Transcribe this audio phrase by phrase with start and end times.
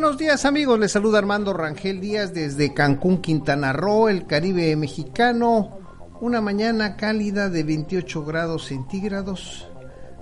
[0.00, 5.76] Buenos días amigos, les saluda Armando Rangel Díaz desde Cancún, Quintana Roo, el Caribe mexicano.
[6.20, 9.68] Una mañana cálida de 28 grados centígrados,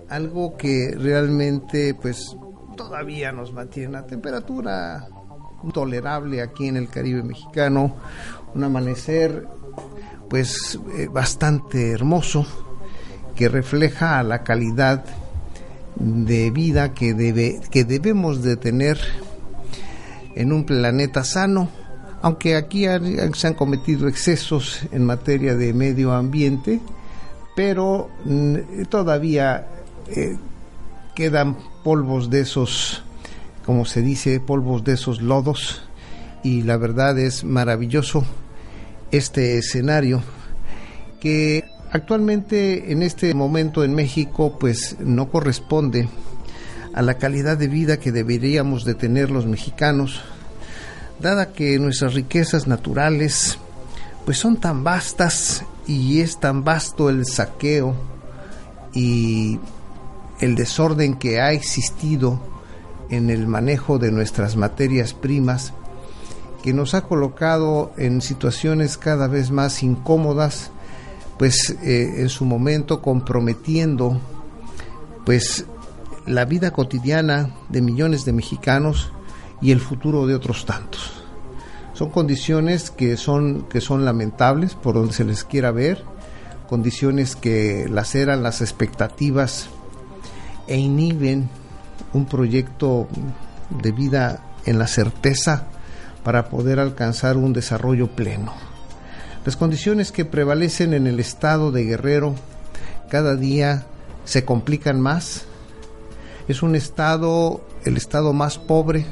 [0.08, 2.34] algo que realmente pues
[2.74, 5.08] todavía nos mantiene una temperatura
[5.74, 7.96] tolerable aquí en el Caribe mexicano.
[8.54, 9.46] Un amanecer
[10.30, 12.46] pues eh, bastante hermoso
[13.34, 15.04] que refleja la calidad
[15.96, 18.98] de vida que debe que debemos de tener
[20.36, 21.68] en un planeta sano,
[22.22, 22.84] aunque aquí
[23.34, 26.80] se han cometido excesos en materia de medio ambiente,
[27.56, 29.66] pero mm, todavía
[30.08, 30.36] eh,
[31.14, 33.02] quedan polvos de esos,
[33.64, 35.82] como se dice, polvos de esos lodos,
[36.44, 38.24] y la verdad es maravilloso
[39.10, 40.22] este escenario
[41.18, 46.08] que actualmente en este momento en México pues no corresponde
[46.96, 50.22] a la calidad de vida que deberíamos de tener los mexicanos,
[51.20, 53.58] dada que nuestras riquezas naturales
[54.24, 57.94] pues son tan vastas y es tan vasto el saqueo
[58.94, 59.60] y
[60.40, 62.40] el desorden que ha existido
[63.10, 65.74] en el manejo de nuestras materias primas
[66.62, 70.70] que nos ha colocado en situaciones cada vez más incómodas
[71.38, 74.18] pues eh, en su momento comprometiendo
[75.26, 75.66] pues
[76.26, 79.12] la vida cotidiana de millones de mexicanos
[79.60, 81.22] y el futuro de otros tantos.
[81.94, 86.04] Son condiciones que son que son lamentables por donde se les quiera ver,
[86.68, 89.68] condiciones que laceran las expectativas
[90.66, 91.48] e inhiben
[92.12, 93.08] un proyecto
[93.82, 95.68] de vida en la certeza
[96.22, 98.52] para poder alcanzar un desarrollo pleno.
[99.44, 102.34] Las condiciones que prevalecen en el estado de Guerrero
[103.08, 103.86] cada día
[104.24, 105.46] se complican más.
[106.48, 109.04] Es un estado, el estado más pobre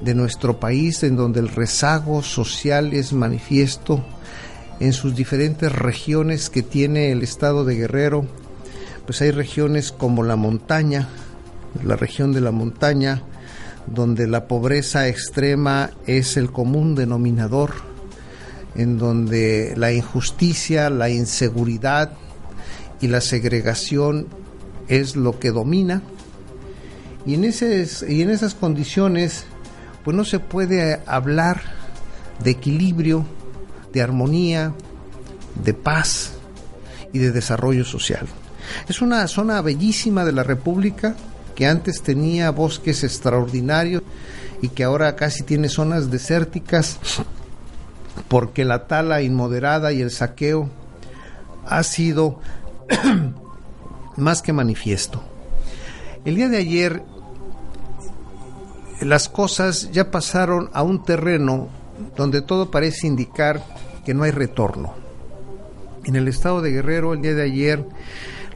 [0.00, 4.02] de nuestro país, en donde el rezago social es manifiesto
[4.80, 8.26] en sus diferentes regiones que tiene el estado de Guerrero.
[9.04, 11.08] Pues hay regiones como la montaña,
[11.84, 13.22] la región de la montaña,
[13.86, 17.72] donde la pobreza extrema es el común denominador
[18.74, 22.12] en donde la injusticia, la inseguridad
[23.00, 24.28] y la segregación
[24.88, 26.02] es lo que domina.
[27.26, 29.44] Y en, esas, y en esas condiciones,
[30.04, 31.60] pues no se puede hablar
[32.42, 33.26] de equilibrio,
[33.92, 34.72] de armonía,
[35.62, 36.32] de paz
[37.12, 38.26] y de desarrollo social.
[38.88, 41.16] Es una zona bellísima de la República
[41.54, 44.02] que antes tenía bosques extraordinarios
[44.62, 46.98] y que ahora casi tiene zonas desérticas
[48.28, 50.68] porque la tala inmoderada y el saqueo
[51.66, 52.40] ha sido
[54.18, 55.22] más que manifiesto.
[56.24, 57.02] El día de ayer
[59.00, 61.68] las cosas ya pasaron a un terreno
[62.16, 63.62] donde todo parece indicar
[64.04, 64.94] que no hay retorno.
[66.04, 67.84] En el estado de Guerrero el día de ayer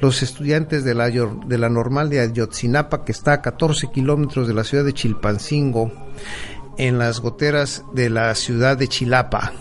[0.00, 4.54] los estudiantes de la, de la normal de Ayotzinapa, que está a 14 kilómetros de
[4.54, 5.92] la ciudad de Chilpancingo,
[6.76, 9.52] en las goteras de la ciudad de Chilapa,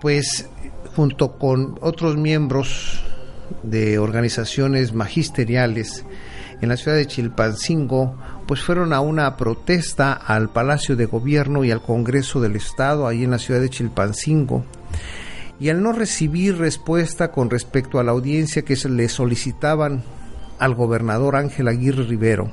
[0.00, 0.48] pues
[0.94, 3.05] junto con otros miembros
[3.62, 6.04] de organizaciones magisteriales
[6.60, 11.70] en la ciudad de Chilpancingo, pues fueron a una protesta al Palacio de Gobierno y
[11.70, 14.64] al Congreso del Estado, ahí en la ciudad de Chilpancingo,
[15.60, 20.02] y al no recibir respuesta con respecto a la audiencia que se le solicitaban
[20.58, 22.50] al gobernador Ángel Aguirre Rivero,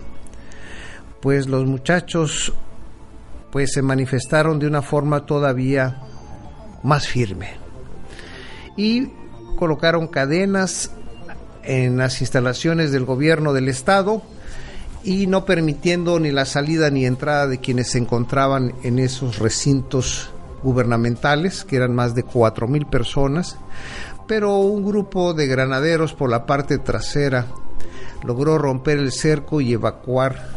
[1.22, 2.54] pues los muchachos
[3.51, 6.01] pues se manifestaron de una forma todavía
[6.81, 7.51] más firme.
[8.75, 9.10] Y
[9.55, 10.91] colocaron cadenas
[11.63, 14.21] en las instalaciones del gobierno del estado
[15.03, 20.31] y no permitiendo ni la salida ni entrada de quienes se encontraban en esos recintos
[20.63, 23.57] gubernamentales, que eran más de cuatro mil personas,
[24.27, 27.47] pero un grupo de granaderos por la parte trasera
[28.23, 30.47] logró romper el cerco y evacuar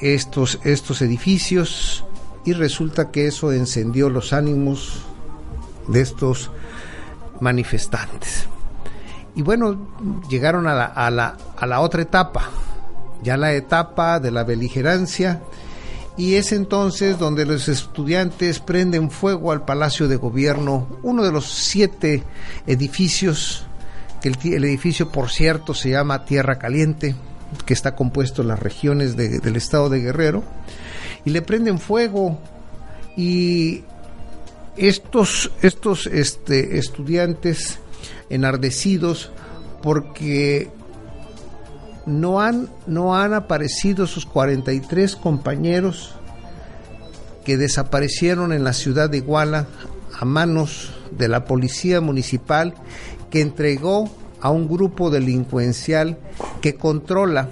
[0.00, 2.04] estos, estos edificios
[2.44, 5.02] y resulta que eso encendió los ánimos
[5.88, 6.50] de estos
[7.40, 8.46] manifestantes.
[9.34, 9.88] Y bueno,
[10.28, 12.50] llegaron a la, a la, a la otra etapa
[13.24, 15.40] ya la etapa de la beligerancia
[16.16, 21.46] y es entonces donde los estudiantes prenden fuego al Palacio de Gobierno, uno de los
[21.46, 22.22] siete
[22.68, 23.66] edificios,
[24.22, 27.16] que el, edificio por cierto se llama Tierra Caliente,
[27.66, 30.44] que está compuesto en las regiones del estado de Guerrero,
[31.24, 32.38] y le prenden fuego
[33.16, 33.82] y
[34.76, 37.78] estos, estos este, estudiantes
[38.30, 39.30] enardecidos
[39.82, 40.70] porque
[42.06, 46.14] no han, no han aparecido sus 43 compañeros
[47.44, 49.66] que desaparecieron en la ciudad de Iguala
[50.18, 52.74] a manos de la policía municipal
[53.30, 54.10] que entregó
[54.40, 56.18] a un grupo delincuencial
[56.60, 57.48] que controla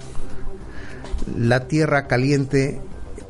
[1.37, 2.81] la tierra caliente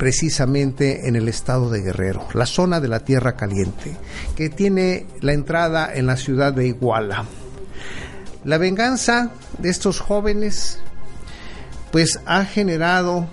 [0.03, 3.95] precisamente en el estado de Guerrero, la zona de la tierra caliente,
[4.35, 7.23] que tiene la entrada en la ciudad de Iguala.
[8.43, 10.79] La venganza de estos jóvenes
[11.93, 13.29] pues ha generado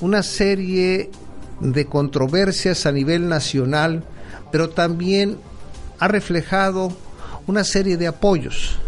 [0.00, 1.10] una serie
[1.58, 4.04] de controversias a nivel nacional,
[4.52, 5.36] pero también
[5.98, 6.96] ha reflejado
[7.48, 8.78] una serie de apoyos,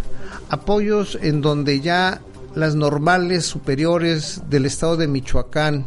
[0.48, 2.20] apoyos en donde ya
[2.54, 5.86] las normales superiores del estado de Michoacán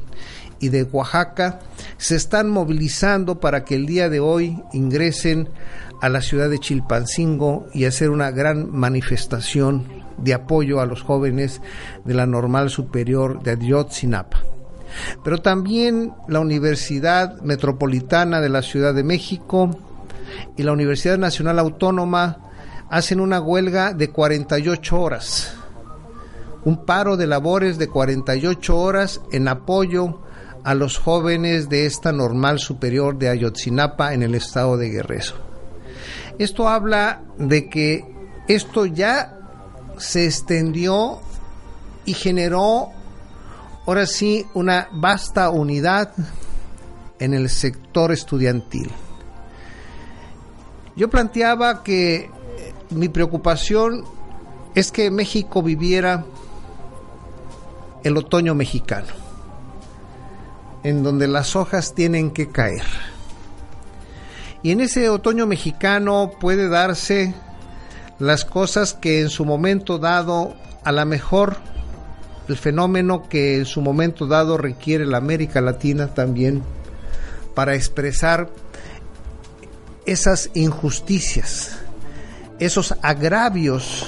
[0.63, 1.59] y de Oaxaca
[1.97, 5.49] se están movilizando para que el día de hoy ingresen
[6.01, 9.83] a la ciudad de Chilpancingo y hacer una gran manifestación
[10.17, 11.59] de apoyo a los jóvenes
[12.05, 14.41] de la Normal Superior de Ayotzinapa.
[15.21, 19.77] Pero también la Universidad Metropolitana de la Ciudad de México
[20.55, 22.37] y la Universidad Nacional Autónoma
[22.89, 25.55] hacen una huelga de 48 horas,
[26.63, 30.21] un paro de labores de 48 horas en apoyo
[30.63, 35.35] a los jóvenes de esta Normal Superior de Ayotzinapa en el estado de Guerrero.
[36.39, 38.05] Esto habla de que
[38.47, 39.37] esto ya
[39.97, 41.19] se extendió
[42.05, 42.89] y generó
[43.85, 46.13] ahora sí una vasta unidad
[47.19, 48.89] en el sector estudiantil.
[50.95, 52.29] Yo planteaba que
[52.89, 54.03] mi preocupación
[54.75, 56.25] es que México viviera
[58.03, 59.07] el otoño mexicano,
[60.83, 62.85] en donde las hojas tienen que caer.
[64.61, 67.33] Y en ese otoño mexicano puede darse
[68.19, 71.57] las cosas que en su momento dado, a lo mejor
[72.47, 76.63] el fenómeno que en su momento dado requiere la América Latina también
[77.55, 78.49] para expresar
[80.05, 81.79] esas injusticias,
[82.59, 84.07] esos agravios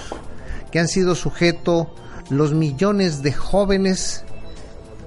[0.71, 1.93] que han sido sujeto
[2.29, 4.23] los millones de jóvenes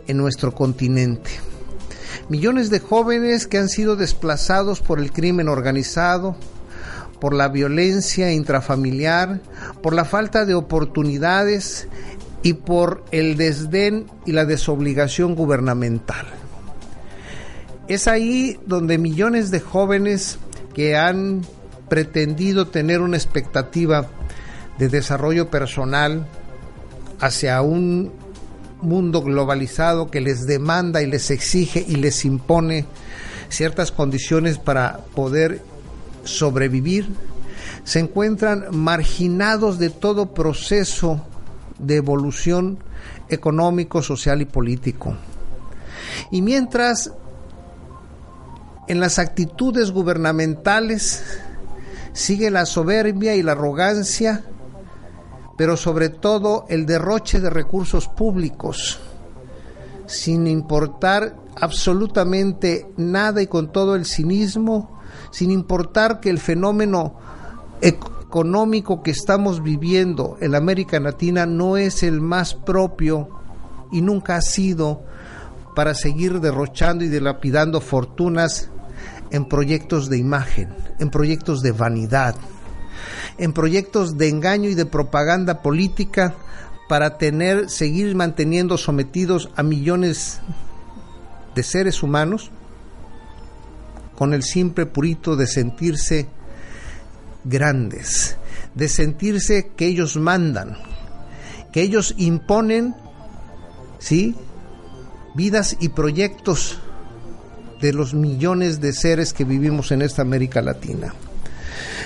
[0.06, 1.47] en nuestro continente.
[2.28, 6.36] Millones de jóvenes que han sido desplazados por el crimen organizado,
[7.20, 9.40] por la violencia intrafamiliar,
[9.82, 11.88] por la falta de oportunidades
[12.42, 16.26] y por el desdén y la desobligación gubernamental.
[17.88, 20.38] Es ahí donde millones de jóvenes
[20.74, 21.42] que han
[21.88, 24.06] pretendido tener una expectativa
[24.78, 26.26] de desarrollo personal
[27.20, 28.12] hacia un
[28.80, 32.86] mundo globalizado que les demanda y les exige y les impone
[33.48, 35.62] ciertas condiciones para poder
[36.24, 37.08] sobrevivir,
[37.84, 41.24] se encuentran marginados de todo proceso
[41.78, 42.78] de evolución
[43.28, 45.16] económico, social y político.
[46.30, 47.12] Y mientras
[48.88, 51.22] en las actitudes gubernamentales
[52.12, 54.44] sigue la soberbia y la arrogancia,
[55.58, 58.98] pero sobre todo el derroche de recursos públicos,
[60.06, 64.98] sin importar absolutamente nada y con todo el cinismo
[65.30, 67.14] sin importar que el fenómeno
[67.80, 73.28] económico que estamos viviendo en América Latina no es el más propio
[73.92, 75.02] y nunca ha sido
[75.74, 78.70] para seguir derrochando y dilapidando fortunas
[79.30, 82.34] en proyectos de imagen, en proyectos de vanidad,
[83.38, 86.34] en proyectos de engaño y de propaganda política
[86.88, 90.40] para tener seguir manteniendo sometidos a millones
[91.54, 92.50] de seres humanos
[94.16, 96.28] con el simple purito de sentirse
[97.44, 98.36] grandes,
[98.74, 100.76] de sentirse que ellos mandan,
[101.72, 102.96] que ellos imponen,
[103.98, 104.34] ¿sí?
[105.34, 106.80] Vidas y proyectos
[107.80, 111.14] de los millones de seres que vivimos en esta América Latina.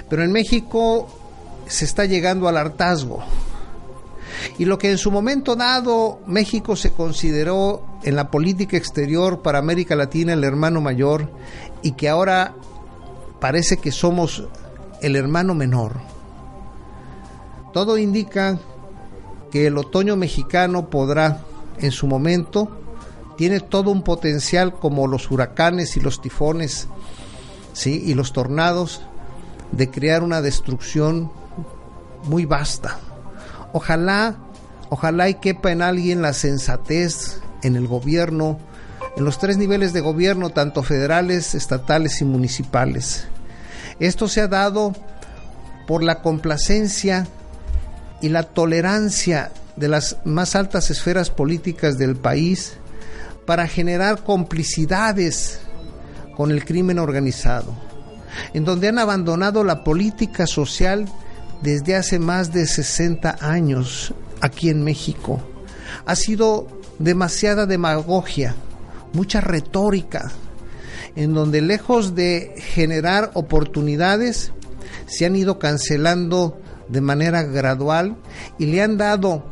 [0.08, 1.08] Pero en México
[1.66, 3.20] se está llegando al hartazgo.
[4.58, 9.58] Y lo que en su momento dado México se consideró en la política exterior para
[9.58, 11.30] América Latina el hermano mayor
[11.82, 12.54] y que ahora
[13.40, 14.44] parece que somos
[15.00, 16.00] el hermano menor.
[17.72, 18.58] Todo indica
[19.50, 21.42] que el otoño mexicano podrá
[21.78, 22.70] en su momento,
[23.36, 26.88] tiene todo un potencial como los huracanes y los tifones,
[27.72, 28.02] ¿sí?
[28.04, 29.02] y los tornados,
[29.72, 31.30] de crear una destrucción
[32.24, 32.98] muy vasta.
[33.72, 34.36] Ojalá,
[34.90, 38.58] ojalá y quepa en alguien la sensatez en el gobierno,
[39.16, 43.26] en los tres niveles de gobierno, tanto federales, estatales y municipales.
[43.98, 44.94] Esto se ha dado
[45.86, 47.26] por la complacencia
[48.20, 52.74] y la tolerancia de las más altas esferas políticas del país
[53.46, 55.60] para generar complicidades
[56.36, 57.74] con el crimen organizado,
[58.54, 61.06] en donde han abandonado la política social
[61.62, 65.40] desde hace más de 60 años aquí en México.
[66.06, 66.66] Ha sido
[66.98, 68.54] demasiada demagogia,
[69.12, 70.32] mucha retórica,
[71.14, 74.52] en donde lejos de generar oportunidades,
[75.06, 76.58] se han ido cancelando
[76.88, 78.16] de manera gradual
[78.58, 79.44] y le han dado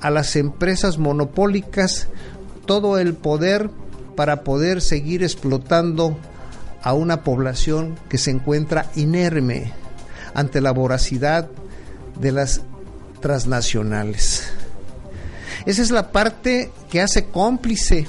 [0.00, 2.08] a las empresas monopólicas
[2.66, 3.70] todo el poder
[4.14, 6.16] para poder seguir explotando
[6.88, 9.74] a una población que se encuentra inerme
[10.32, 11.46] ante la voracidad
[12.18, 12.62] de las
[13.20, 14.48] transnacionales.
[15.66, 18.06] Esa es la parte que hace cómplice,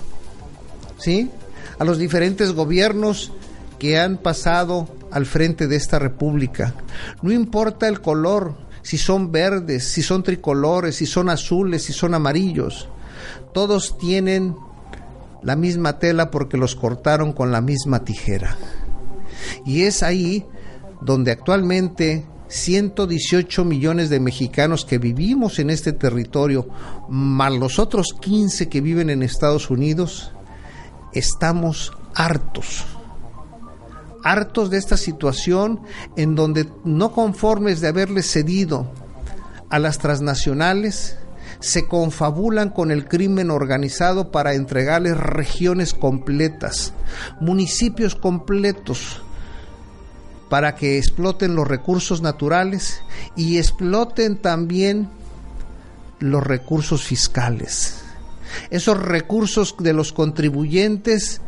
[0.97, 1.29] ¿sí?
[1.77, 3.33] A los diferentes gobiernos
[3.79, 6.73] que han pasado al frente de esta república.
[7.21, 12.13] No importa el color, si son verdes, si son tricolores, si son azules, si son
[12.13, 12.87] amarillos.
[13.53, 14.55] Todos tienen
[15.41, 18.57] la misma tela porque los cortaron con la misma tijera.
[19.65, 20.45] Y es ahí
[21.01, 26.67] donde actualmente 118 millones de mexicanos que vivimos en este territorio,
[27.07, 30.31] más los otros 15 que viven en Estados Unidos,
[31.13, 32.85] estamos hartos.
[34.23, 35.81] Hartos de esta situación
[36.17, 38.91] en donde no conformes de haberles cedido
[39.69, 41.17] a las transnacionales,
[41.59, 46.93] se confabulan con el crimen organizado para entregarles regiones completas,
[47.41, 49.21] municipios completos,
[50.49, 53.01] para que exploten los recursos naturales
[53.35, 55.09] y exploten también
[56.19, 58.03] los recursos fiscales.
[58.71, 61.41] Esos recursos de los contribuyentes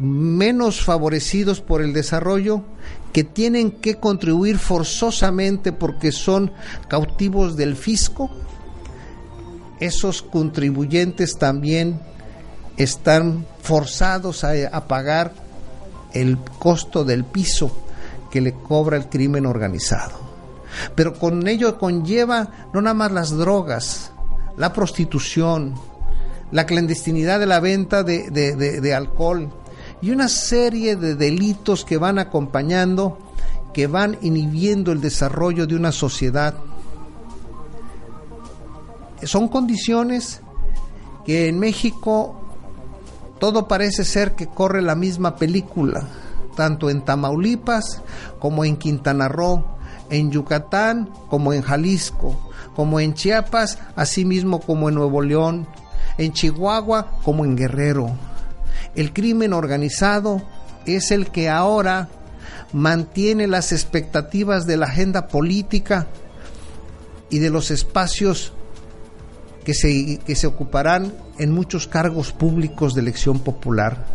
[0.00, 2.62] menos favorecidos por el desarrollo
[3.12, 6.52] que tienen que contribuir forzosamente porque son
[6.88, 8.30] cautivos del fisco,
[9.80, 12.00] esos contribuyentes también
[12.76, 15.32] están forzados a, pagar
[16.12, 17.70] el costo del piso
[18.30, 20.28] que le cobra el crimen organizado.
[20.94, 24.12] Pero con ello conlleva no nada más las drogas,
[24.56, 25.74] la prostitución,
[26.52, 29.50] la clandestinidad de la venta de, alcohol
[30.00, 33.18] y una serie de delitos que van acompañando,
[33.72, 36.54] que van inhibiendo el desarrollo de una sociedad.
[39.24, 40.40] Son condiciones
[41.24, 42.40] que en México
[43.38, 46.08] todo parece ser que corre la misma película,
[46.56, 48.02] tanto en Tamaulipas
[48.38, 49.64] como en Quintana Roo,
[50.10, 55.66] en Yucatán como en Jalisco, como en Chiapas, así mismo como en Nuevo León,
[56.16, 58.10] en Chihuahua como en Guerrero.
[58.94, 60.42] El crimen organizado
[60.86, 62.08] es el que ahora
[62.72, 66.06] mantiene las expectativas de la agenda política
[67.30, 68.52] y de los espacios
[69.68, 74.06] que se, que se ocuparán en muchos cargos públicos de elección popular,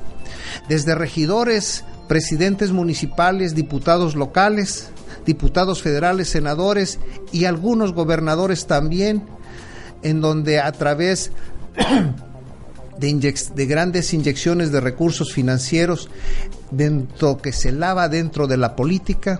[0.67, 4.89] desde regidores, presidentes municipales, diputados locales,
[5.27, 6.97] diputados federales, senadores
[7.31, 9.25] y algunos gobernadores también,
[10.01, 11.29] en donde a través
[12.97, 16.09] de, de, grandes inyecciones de recursos financieros
[16.71, 19.39] dentro que se lava dentro de la política,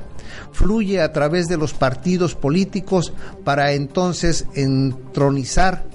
[0.51, 5.91] fluye a través de los partidos políticos para entonces entronizar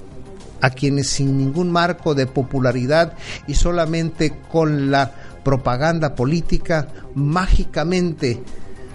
[0.60, 3.14] a quienes sin ningún marco de popularidad
[3.46, 5.12] y solamente con la
[5.44, 8.42] propaganda política, mágicamente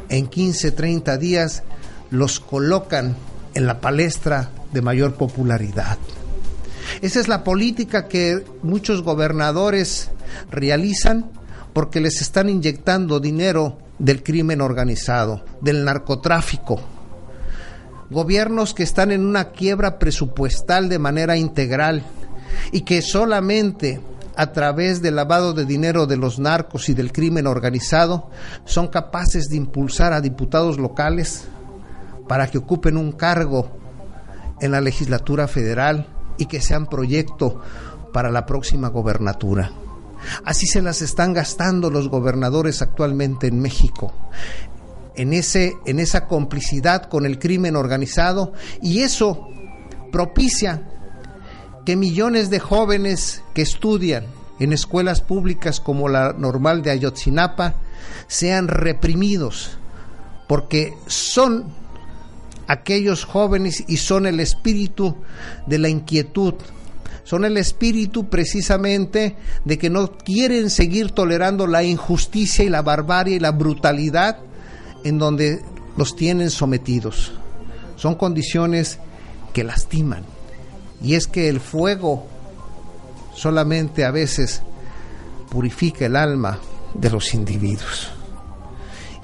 [0.10, 1.63] en 15, 30 días
[2.12, 3.15] los colocan
[3.53, 5.98] en la palestra de mayor popularidad.
[7.01, 10.12] Esa es la política que muchos gobernadores
[10.51, 11.32] realizan
[11.74, 16.82] porque les están inyectando dinero del crimen organizado, del narcotráfico,
[18.13, 22.03] gobiernos que están en una quiebra presupuestal de manera integral
[22.72, 24.01] y que solamente
[24.36, 28.29] a través del lavado de dinero de los narcos y del crimen organizado
[28.65, 31.46] son capaces de impulsar a diputados locales
[32.27, 33.77] para que ocupen un cargo
[34.62, 37.62] en la legislatura federal y que sean proyecto
[38.12, 39.72] para la próxima gobernatura.
[40.46, 44.13] Así se las están gastando los gobernadores actualmente en México
[45.15, 49.48] en, ese, en esa complicidad con el crimen organizado y eso
[50.12, 50.84] propicia
[51.86, 54.25] que millones de jóvenes que estudian
[54.60, 57.75] en escuelas públicas como la normal de Ayotzinapa
[58.27, 59.77] sean reprimidos,
[60.48, 61.65] porque son
[62.67, 65.17] aquellos jóvenes y son el espíritu
[65.67, 66.53] de la inquietud,
[67.24, 73.38] son el espíritu precisamente de que no quieren seguir tolerando la injusticia y la barbarie
[73.38, 74.39] y la brutalidad
[75.03, 75.63] en donde
[75.98, 77.33] los tienen sometidos.
[77.95, 79.00] Son condiciones
[79.53, 80.24] que lastiman.
[81.01, 82.25] Y es que el fuego
[83.36, 84.62] solamente a veces
[85.50, 86.60] purifica el alma
[86.93, 88.12] de los individuos.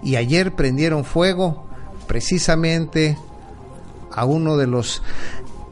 [0.03, 1.67] Y ayer prendieron fuego
[2.07, 3.17] precisamente
[4.11, 5.01] a uno de los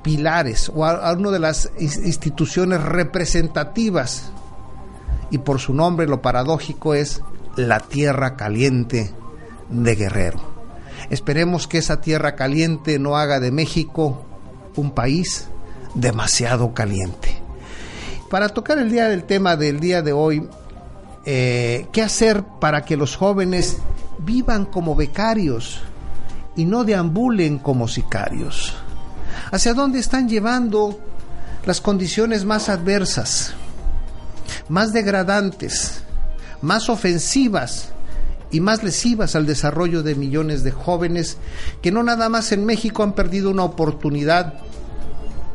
[0.03, 4.31] pilares o a, una de las instituciones representativas
[5.31, 7.21] y por su nombre lo paradójico es
[7.55, 9.13] la tierra caliente
[9.69, 10.39] de Guerrero.
[11.09, 14.25] Esperemos que esa tierra caliente no haga de México
[14.75, 15.47] un país
[15.93, 17.41] demasiado caliente.
[18.29, 20.47] Para tocar el día del tema del día de hoy,
[21.25, 23.77] eh, ¿qué hacer para que los jóvenes
[24.19, 25.81] vivan como becarios
[26.55, 28.75] y no deambulen como sicarios?
[29.51, 30.99] ¿Hacia dónde están llevando
[31.65, 33.53] las condiciones más adversas,
[34.67, 36.03] más degradantes,
[36.61, 37.93] más ofensivas
[38.51, 41.37] y más lesivas al desarrollo de millones de jóvenes
[41.81, 44.53] que no nada más en México han perdido una oportunidad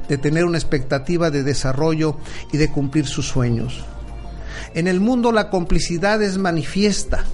[0.09, 2.17] de tener una expectativa de desarrollo
[2.53, 3.85] y de cumplir sus sueños.
[4.75, 7.25] En el mundo la complicidad es manifiesta.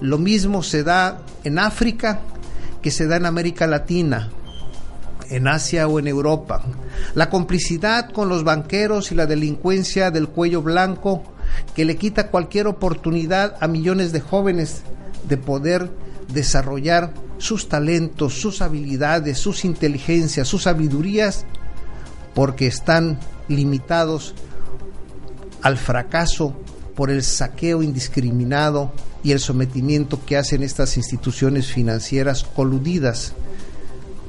[0.00, 2.20] Lo mismo se da en África
[2.82, 4.30] que se da en América Latina,
[5.30, 6.62] en Asia o en Europa.
[7.14, 11.33] La complicidad con los banqueros y la delincuencia del cuello blanco
[11.74, 14.82] que le quita cualquier oportunidad a millones de jóvenes
[15.28, 15.90] de poder
[16.32, 21.44] desarrollar sus talentos, sus habilidades, sus inteligencias, sus sabidurías,
[22.34, 23.18] porque están
[23.48, 24.34] limitados
[25.62, 26.54] al fracaso
[26.94, 33.32] por el saqueo indiscriminado y el sometimiento que hacen estas instituciones financieras coludidas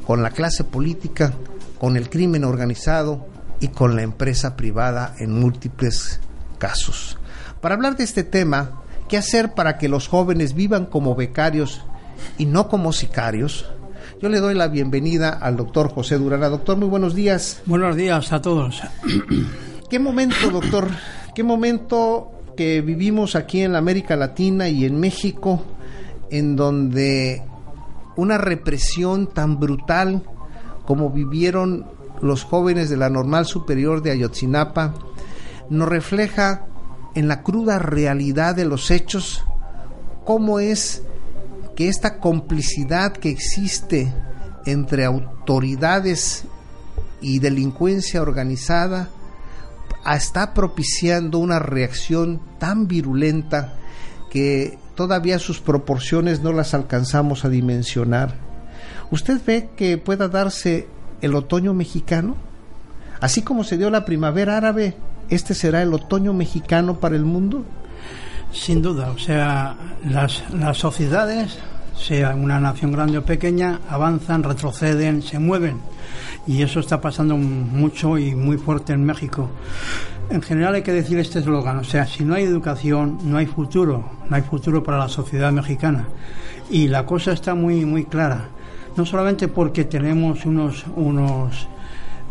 [0.05, 1.33] con la clase política,
[1.79, 3.27] con el crimen organizado
[3.59, 6.19] y con la empresa privada en múltiples
[6.55, 7.17] casos.
[7.61, 11.81] Para hablar de este tema, ¿qué hacer para que los jóvenes vivan como becarios
[12.37, 13.65] y no como sicarios?
[14.21, 16.49] Yo le doy la bienvenida al doctor José Durana.
[16.49, 17.61] Doctor, muy buenos días.
[17.65, 18.81] Buenos días a todos.
[19.89, 20.89] ¿Qué momento, doctor?
[21.33, 25.61] ¿Qué momento que vivimos aquí en la América Latina y en México
[26.29, 27.43] en donde
[28.15, 30.23] una represión tan brutal
[30.85, 31.85] como vivieron
[32.21, 34.93] los jóvenes de la Normal Superior de Ayotzinapa,
[35.69, 36.65] nos refleja
[37.15, 39.43] en la cruda realidad de los hechos
[40.25, 41.03] cómo es
[41.75, 44.13] que esta complicidad que existe
[44.65, 46.45] entre autoridades
[47.21, 49.09] y delincuencia organizada
[50.13, 53.73] está propiciando una reacción tan virulenta
[54.29, 58.35] que todavía sus proporciones no las alcanzamos a dimensionar.
[59.11, 60.87] ¿Usted ve que pueda darse
[61.21, 62.35] el otoño mexicano?
[63.21, 64.95] Así como se dio la primavera árabe,
[65.29, 67.63] ¿este será el otoño mexicano para el mundo?
[68.51, 71.59] Sin duda, o sea, las, las sociedades,
[71.97, 75.79] sea una nación grande o pequeña, avanzan, retroceden, se mueven.
[76.47, 79.49] Y eso está pasando mucho y muy fuerte en México.
[80.29, 83.45] En general hay que decir este eslogan, o sea, si no hay educación, no hay
[83.45, 86.07] futuro, no hay futuro para la sociedad mexicana.
[86.69, 88.49] Y la cosa está muy, muy clara.
[88.95, 91.67] No solamente porque tenemos unos, unos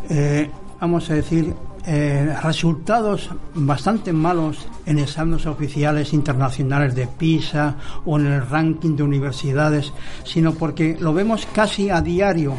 [0.08, 1.54] eh, vamos a decir,
[1.86, 9.02] eh, resultados bastante malos en exámenes oficiales internacionales de PISA o en el ranking de
[9.02, 9.92] universidades,
[10.24, 12.54] sino porque lo vemos casi a diario.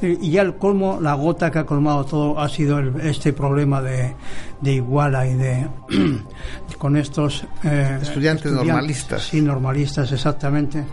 [0.00, 3.82] Eh, y ya el colmo, la gota que ha colmado todo ha sido este problema
[3.82, 4.14] de,
[4.60, 5.68] de Iguala y de
[6.78, 9.22] con estos eh, estudiantes normalistas.
[9.22, 10.84] Sí, normalistas, exactamente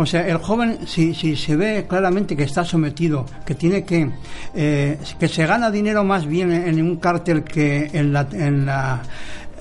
[0.00, 4.10] o sea, el joven, si, se ve claramente que está sometido, que tiene que,
[4.54, 9.02] eh, que se gana dinero más bien en un cártel que en la, en la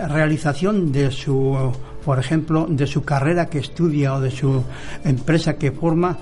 [0.07, 1.73] realización de su,
[2.05, 4.63] por ejemplo, de su carrera que estudia o de su
[5.03, 6.17] empresa que forma,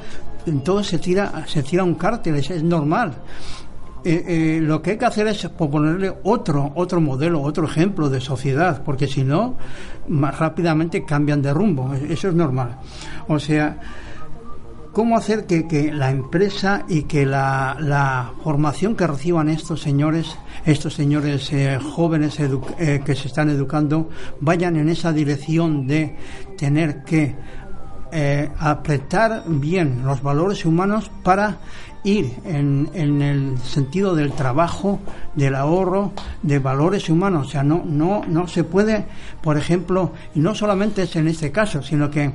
[0.47, 3.13] entonces se tira, se tira un cártel, es, normal.
[4.03, 8.19] Eh, eh, lo que hay que hacer es proponerle otro, otro modelo, otro ejemplo de
[8.19, 9.58] sociedad, porque si no,
[10.08, 11.93] más rápidamente cambian de rumbo.
[11.93, 12.80] Eso es normal.
[13.27, 13.77] O sea,
[14.97, 21.53] cómo hacer que, la empresa y que la, formación que reciban estos señores, estos señores
[21.53, 22.39] eh, jóvenes
[23.05, 26.15] que se están educando, vayan en esa dirección de
[26.57, 27.36] tener que
[28.12, 31.60] eh, apretar bien los valores humanos para
[32.03, 34.97] ir en, en, el sentido del trabajo,
[35.36, 37.49] del ahorro, de valores humanos.
[37.49, 39.05] O sea, no, no, no se puede,
[39.43, 42.31] por ejemplo, y no solamente es en este caso, sino que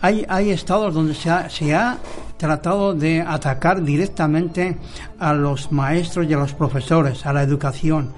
[0.00, 1.98] hay, hay estados donde se ha, se ha
[2.36, 4.76] tratado de atacar directamente
[5.18, 8.12] a los maestros y a los profesores, a la educación,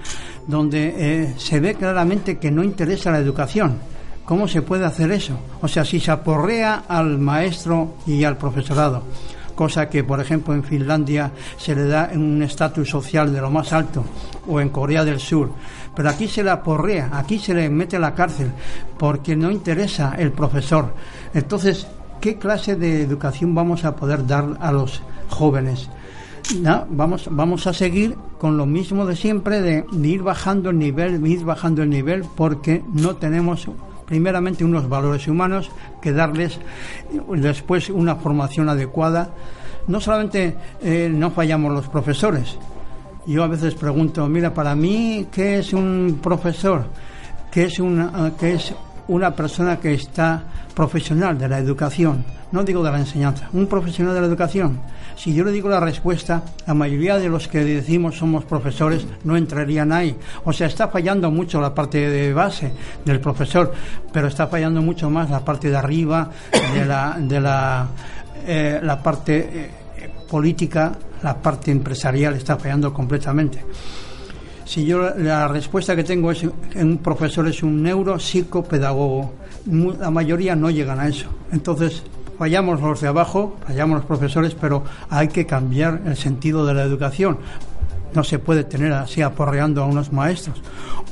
[0.46, 3.78] donde eh, se ve claramente que no interesa la educación.
[4.24, 5.38] ¿Cómo se puede hacer eso?
[5.62, 9.02] O sea, si se aporrea al maestro y al profesorado,
[9.54, 13.72] cosa que, por ejemplo, en Finlandia se le da un estatus social de lo más
[13.72, 14.04] alto,
[14.46, 15.50] o en Corea del Sur,
[15.96, 18.52] pero aquí se le aporrea, aquí se le mete a la cárcel,
[18.98, 20.92] porque no interesa el profesor.
[21.34, 21.86] Entonces,
[22.20, 25.88] ¿qué clase de educación vamos a poder dar a los jóvenes?
[26.56, 31.26] No, vamos, vamos a seguir con lo mismo de siempre, de, ir bajando el nivel,
[31.26, 33.68] ir bajando el nivel, porque no tenemos
[34.06, 36.58] primeramente unos valores humanos que darles
[37.36, 39.30] después una formación adecuada.
[39.88, 42.56] No solamente eh, no fallamos los profesores.
[43.26, 46.86] Yo a veces pregunto, mira, para mí, ¿qué es un profesor?
[47.50, 48.72] ¿Qué es una, qué es
[49.08, 50.42] una persona que está
[50.74, 54.80] profesional de la educación, no digo de la enseñanza, un profesional de la educación.
[55.16, 59.36] Si yo le digo la respuesta, la mayoría de los que decimos somos profesores no
[59.36, 60.16] entrarían ahí.
[60.44, 62.72] O sea, está fallando mucho la parte de base
[63.04, 63.72] del profesor,
[64.12, 66.30] pero está fallando mucho más la parte de arriba,
[66.72, 67.88] de la, de la,
[68.46, 69.70] eh, la parte eh,
[70.30, 70.92] política,
[71.22, 73.64] la parte empresarial está fallando completamente.
[74.68, 79.32] Si yo la respuesta que tengo es un profesor es un neuropsicopedagogo,
[79.98, 81.26] la mayoría no llegan a eso.
[81.50, 82.02] Entonces,
[82.38, 86.82] fallamos los de abajo, fallamos los profesores, pero hay que cambiar el sentido de la
[86.82, 87.38] educación.
[88.14, 90.60] No se puede tener así aporreando a unos maestros.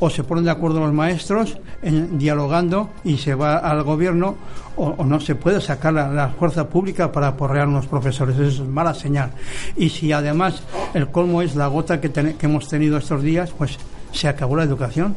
[0.00, 4.36] O se ponen de acuerdo los maestros en, dialogando y se va al gobierno,
[4.76, 8.38] o, no se puede sacar la, fuerza pública para aporrear a unos profesores.
[8.38, 9.30] Eso es mala señal.
[9.76, 10.62] Y si además
[10.94, 13.78] el colmo es la gota que, que hemos tenido estos días, pues
[14.12, 15.16] se acabó la educación.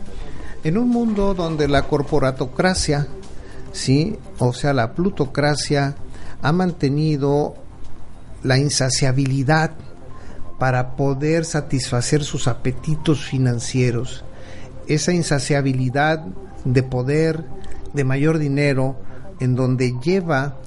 [0.63, 3.08] En un mundo donde la corporatocracia,
[3.72, 5.96] sí, o sea, la plutocracia,
[6.42, 7.56] ha mantenido
[8.44, 9.72] la insaciabilidad
[10.60, 14.24] para poder satisfacer sus apetitos financieros.
[14.88, 16.26] Esa insaciabilidad
[16.65, 17.45] de poder,
[17.93, 18.98] de mayor dinero,
[19.39, 20.58] en donde lleva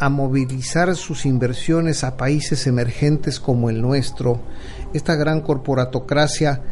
[0.00, 4.40] a movilizar sus inversiones a países emergentes como el nuestro,
[4.94, 6.62] esta gran corporatocracia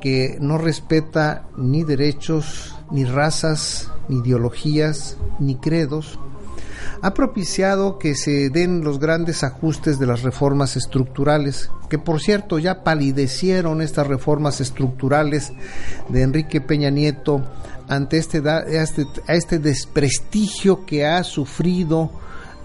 [0.00, 6.18] que no respeta ni derechos, ni razas, ni ideologías, ni credos,
[7.02, 12.60] ha propiciado que se den los grandes ajustes de las reformas estructurales, que por cierto
[12.60, 15.52] ya palidecieron estas reformas estructurales
[16.08, 17.44] de Enrique Peña Nieto
[17.88, 22.12] ante este, este, este desprestigio que ha sufrido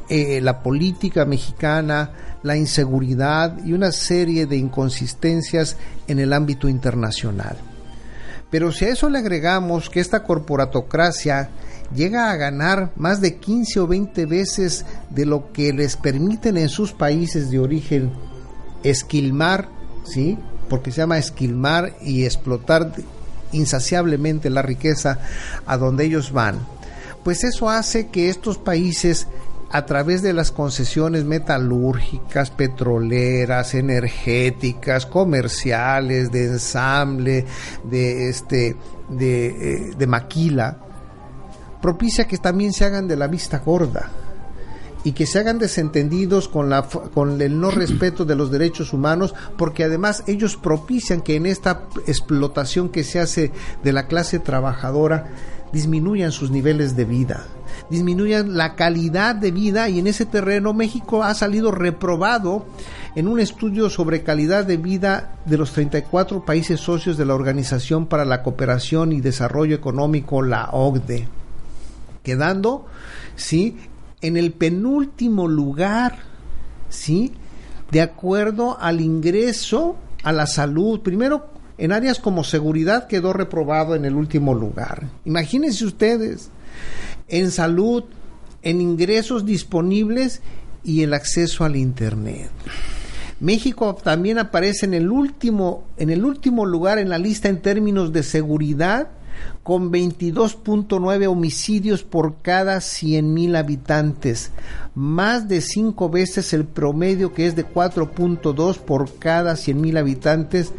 [0.08, 2.12] eh, la política mexicana,
[2.44, 7.58] la inseguridad y una serie de inconsistencias en el ámbito internacional.
[8.52, 11.50] Pero si a eso le agregamos que esta corporatocracia
[11.94, 16.70] llega a ganar más de 15 o 20 veces de lo que les permiten en
[16.70, 18.12] sus países de origen
[18.84, 19.70] esquilmar,
[20.06, 20.38] ¿sí?
[20.70, 22.94] Porque se llama esquilmar y explotar
[23.52, 25.20] insaciablemente la riqueza
[25.66, 26.60] a donde ellos van.
[27.24, 29.28] Pues eso hace que estos países
[29.70, 37.46] a través de las concesiones metalúrgicas, petroleras, energéticas, comerciales, de ensamble,
[37.84, 38.78] de este
[39.10, 40.78] de, eh, de maquila,
[41.82, 44.10] propicia que también se hagan de la vista gorda
[45.04, 49.34] y que se hagan desentendidos con, la, con el no respeto de los derechos humanos,
[49.58, 53.52] porque además ellos propician que en esta explotación que se hace
[53.84, 55.28] de la clase trabajadora
[55.72, 57.46] disminuyan sus niveles de vida,
[57.90, 62.66] disminuyan la calidad de vida y en ese terreno México ha salido reprobado
[63.16, 68.08] en un estudio sobre calidad de vida de los 34 países socios de la Organización
[68.08, 71.37] para la Cooperación y Desarrollo Económico, la OCDE
[72.28, 72.86] quedando,
[73.38, 73.78] ¿sí?
[74.20, 76.18] En el penúltimo lugar,
[76.90, 77.32] ¿sí?
[77.90, 81.00] De acuerdo al ingreso a la salud.
[81.00, 85.08] Primero, en áreas como seguridad quedó reprobado en el último lugar.
[85.24, 86.50] Imagínense ustedes,
[87.30, 88.04] en salud,
[88.62, 90.42] en ingresos disponibles
[90.84, 92.50] y el acceso al Internet.
[93.40, 98.12] México también aparece en el último, en el último lugar en la lista en términos
[98.12, 99.12] de seguridad
[99.64, 104.52] con 22.9 homicidios por cada 100.000 habitantes,
[104.96, 110.72] más de cinco veces el promedio que es de 4.2 por cada 100.000 habitantes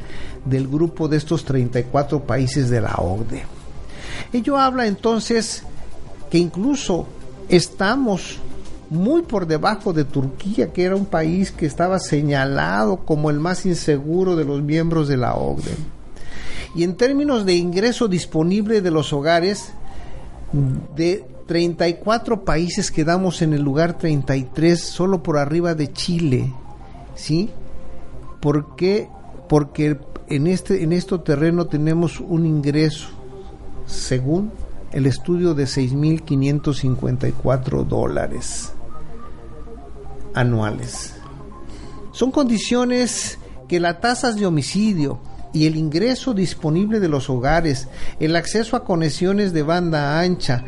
[0.45, 3.45] del grupo de estos 34 países de la OCDE.
[4.33, 5.63] Ello habla entonces
[6.31, 7.07] que incluso
[7.49, 8.39] estamos
[8.91, 13.67] muy por debajo de Turquía, que era un país que estaba señalado como el más
[13.67, 15.98] inseguro de los miembros de la OCDE.
[16.75, 19.73] Y en términos de ingreso disponible de los hogares,
[20.97, 26.53] de 34 países quedamos en el lugar 33, solo por arriba de Chile.
[27.15, 27.51] ¿Sí?
[28.41, 29.09] ¿Por qué?
[29.49, 33.09] Porque en, este, en este terreno tenemos un ingreso,
[33.87, 34.51] según
[34.93, 38.73] el estudio, de 6.554 dólares
[40.35, 41.15] anuales.
[42.13, 45.19] Son condiciones que las tasas de homicidio
[45.53, 47.89] y el ingreso disponible de los hogares,
[48.21, 50.65] el acceso a conexiones de banda ancha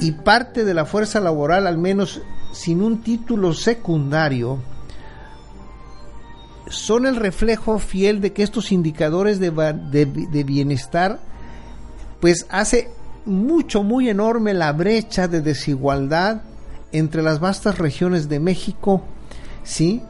[0.00, 2.20] y parte de la fuerza laboral, al menos
[2.52, 4.58] sin un título secundario,
[6.68, 11.18] son el reflejo fiel de que estos indicadores de, de, bienestar
[12.20, 12.90] pues hace
[13.24, 16.42] mucho, muy enorme la brecha de desigualdad
[16.92, 19.02] entre las vastas regiones de México,
[19.62, 20.02] ¿sí?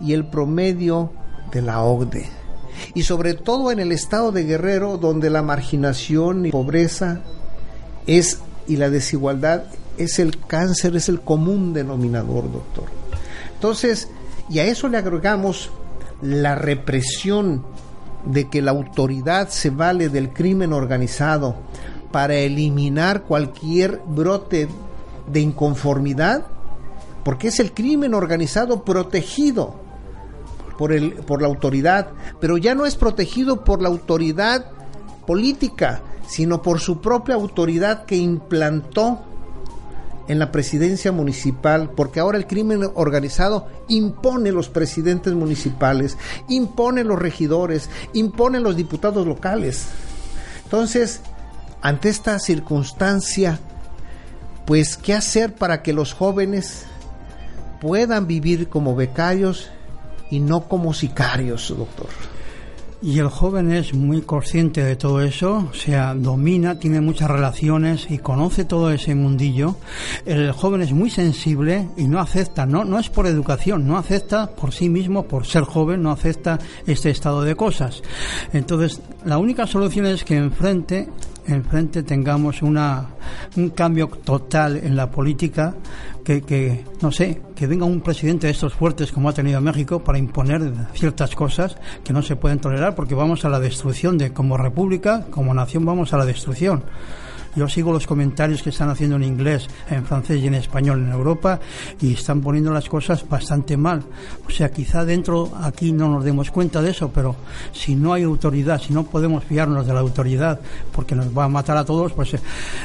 [0.00, 1.12] Y el promedio
[1.52, 2.45] de la OCDE.
[2.94, 7.20] Y sobre todo en el estado de Guerrero, donde la marginación y pobreza
[8.06, 9.64] es y la desigualdad
[9.98, 12.84] es el cáncer, es el común denominador, doctor.
[13.54, 14.08] Entonces,
[14.50, 15.70] y a eso le agregamos
[16.22, 17.64] la represión
[18.24, 21.56] de que la autoridad se vale del crimen organizado
[22.10, 24.68] para eliminar cualquier brote
[25.30, 26.46] de inconformidad,
[27.24, 29.85] porque es el crimen organizado protegido
[30.76, 32.08] por, el, por la autoridad,
[32.40, 34.66] pero ya no es protegido por la autoridad
[35.26, 39.20] política, sino por su propia autoridad que implantó
[40.28, 47.18] en la presidencia municipal, porque ahora el crimen organizado impone los presidentes municipales, impone los
[47.18, 49.86] regidores, impone los diputados locales.
[50.64, 51.20] Entonces,
[51.80, 53.60] ante esta circunstancia,
[54.64, 56.86] pues, ¿qué hacer para que los jóvenes
[57.80, 59.70] puedan vivir como becarios
[60.30, 62.08] y no como sicarios, doctor?
[63.02, 68.10] Y el joven es muy consciente de todo eso, o sea, domina, tiene muchas relaciones
[68.10, 69.76] y conoce todo ese mundillo.
[70.24, 74.50] El joven es muy sensible y no acepta, no, no es por educación, no acepta
[74.50, 78.02] por sí mismo, por ser joven, no acepta este estado de cosas.
[78.54, 81.08] Entonces, la única solución es que enfrente
[81.48, 83.06] enfrente tengamos una,
[83.56, 85.74] un cambio total en la política,
[86.24, 90.02] que, que, no sé, que venga un presidente de estos fuertes como ha tenido México
[90.02, 94.32] para imponer ciertas cosas que no se pueden tolerar porque vamos a la destrucción de
[94.32, 96.82] como república, como nación vamos a la destrucción.
[97.56, 101.10] Yo sigo los comentarios que están haciendo en inglés, en francés y en español en
[101.10, 101.58] Europa
[102.00, 104.02] y están poniendo las cosas bastante mal.
[104.46, 107.34] O sea, quizá dentro aquí no nos demos cuenta de eso, pero
[107.72, 110.60] si no hay autoridad, si no podemos fiarnos de la autoridad
[110.92, 112.40] porque nos va a matar a todos, pues eh,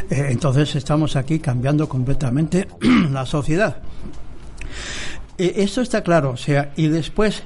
[0.10, 2.68] eh, entonces estamos aquí cambiando completamente
[3.12, 3.78] la sociedad.
[5.38, 7.44] Eh, esto está claro, o sea, y después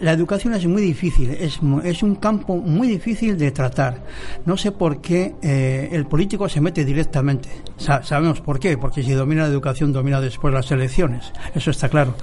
[0.00, 4.02] la educación es muy difícil, es, es un campo muy difícil de tratar.
[4.46, 7.50] No sé por qué eh, el político se mete directamente.
[7.76, 11.32] sabemos por qué, porque si domina la educación, domina después las elecciones.
[11.54, 12.14] Eso está claro.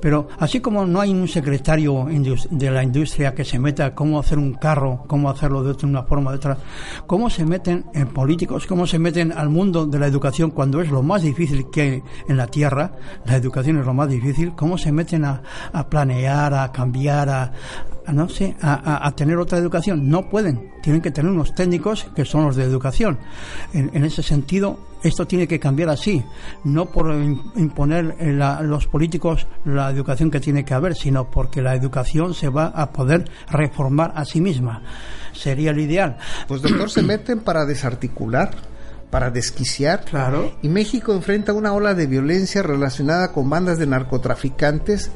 [0.00, 2.06] Pero así como no hay un secretario
[2.50, 6.30] de la industria que se meta cómo hacer un carro, cómo hacerlo de una forma
[6.30, 6.58] de otra,
[7.06, 10.90] cómo se meten en políticos, cómo se meten al mundo de la educación cuando es
[10.90, 12.92] lo más difícil que hay en la tierra,
[13.24, 15.42] la educación es lo más difícil, cómo se meten a
[15.90, 17.52] planear, a cambiar, a,
[18.12, 20.08] no sé, a, tener otra educación.
[20.08, 23.18] No pueden, tienen que tener unos técnicos que son los de educación.
[23.72, 26.22] En, ese sentido, esto tiene que cambiar así,
[26.64, 31.74] no por imponer a los políticos la educación que tiene que haber, sino porque la
[31.74, 34.82] educación se va a poder reformar a sí misma.
[35.32, 36.16] Sería el ideal.
[36.48, 38.50] Pues doctor, se meten para desarticular
[39.10, 40.04] para desquiciar.
[40.04, 40.52] Claro.
[40.62, 45.10] Y México enfrenta una ola de violencia relacionada con bandas de narcotraficantes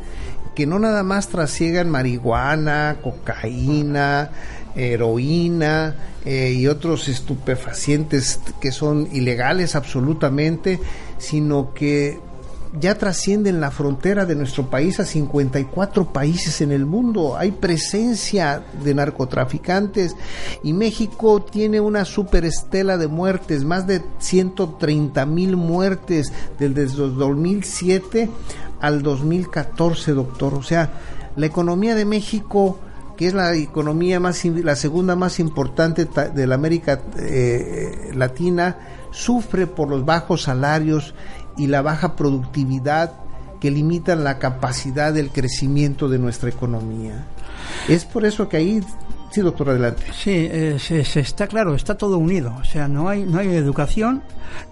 [0.60, 4.30] que no nada más trasiegan marihuana, cocaína,
[4.76, 5.94] heroína
[6.26, 10.78] eh, y otros estupefacientes que son ilegales absolutamente,
[11.16, 12.20] sino que
[12.78, 17.36] ya trascienden la frontera de nuestro país a 54 países en el mundo.
[17.36, 20.14] Hay presencia de narcotraficantes
[20.62, 28.30] y México tiene una superestela de muertes, más de 130 mil muertes desde 2007
[28.80, 30.54] al 2014, doctor.
[30.54, 30.90] O sea,
[31.36, 32.78] la economía de México,
[33.16, 38.76] que es la economía más, la segunda más importante de la América eh, Latina,
[39.10, 41.14] sufre por los bajos salarios
[41.56, 43.12] y la baja productividad
[43.60, 47.26] que limitan la capacidad del crecimiento de nuestra economía.
[47.88, 48.82] Es por eso que ahí
[49.30, 50.02] Sí, doctor, adelante.
[50.12, 52.52] Sí, eh, se, está claro, está todo unido.
[52.60, 54.22] O sea, no hay, no hay educación,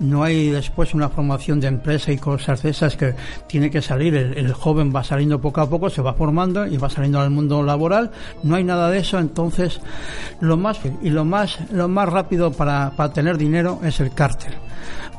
[0.00, 3.14] no hay después una formación de empresa y cosas de esas que
[3.46, 4.16] tiene que salir.
[4.16, 7.62] El, joven va saliendo poco a poco, se va formando y va saliendo al mundo
[7.62, 8.10] laboral.
[8.42, 9.80] No hay nada de eso, entonces
[10.40, 14.54] lo más y lo más lo más rápido para, para tener dinero es el cártel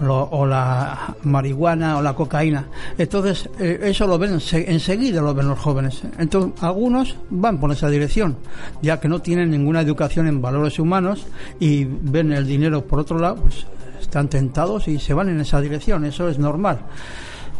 [0.07, 2.65] o la marihuana o la cocaína.
[2.97, 6.01] Entonces, eh, eso lo ven enseguida, lo ven los jóvenes.
[6.17, 8.37] Entonces, algunos van por esa dirección,
[8.81, 11.25] ya que no tienen ninguna educación en valores humanos
[11.59, 13.65] y ven el dinero por otro lado, pues
[14.01, 16.05] están tentados y se van en esa dirección.
[16.05, 16.79] Eso es normal.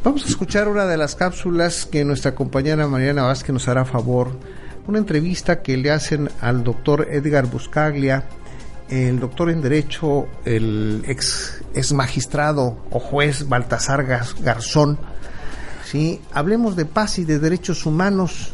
[0.03, 4.31] Vamos a escuchar una de las cápsulas que nuestra compañera Mariana Vázquez nos hará favor.
[4.87, 8.23] Una entrevista que le hacen al doctor Edgar Buscaglia,
[8.89, 14.05] el doctor en Derecho, el ex, ex magistrado o juez Baltasar
[14.41, 14.97] Garzón.
[15.85, 16.21] ¿sí?
[16.33, 18.53] Hablemos de paz y de derechos humanos.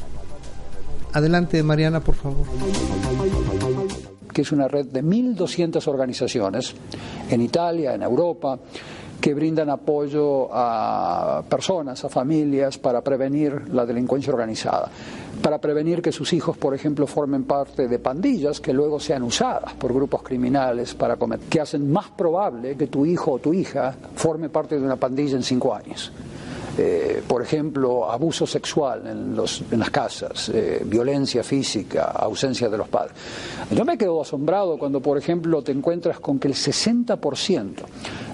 [1.16, 2.46] Adelante, Mariana, por favor.
[4.34, 6.76] Que es una red de 1.200 organizaciones
[7.30, 8.60] en Italia, en Europa,
[9.22, 14.92] que brindan apoyo a personas, a familias, para prevenir la delincuencia organizada,
[15.42, 19.74] para prevenir que sus hijos, por ejemplo, formen parte de pandillas que luego sean usadas
[19.76, 23.96] por grupos criminales para cometer, que hacen más probable que tu hijo o tu hija
[24.16, 26.12] forme parte de una pandilla en cinco años.
[26.78, 32.78] Eh, por ejemplo, abuso sexual en, los, en las casas, eh, violencia física, ausencia de
[32.78, 33.16] los padres.
[33.72, 37.76] Yo me quedo asombrado cuando, por ejemplo, te encuentras con que el 60%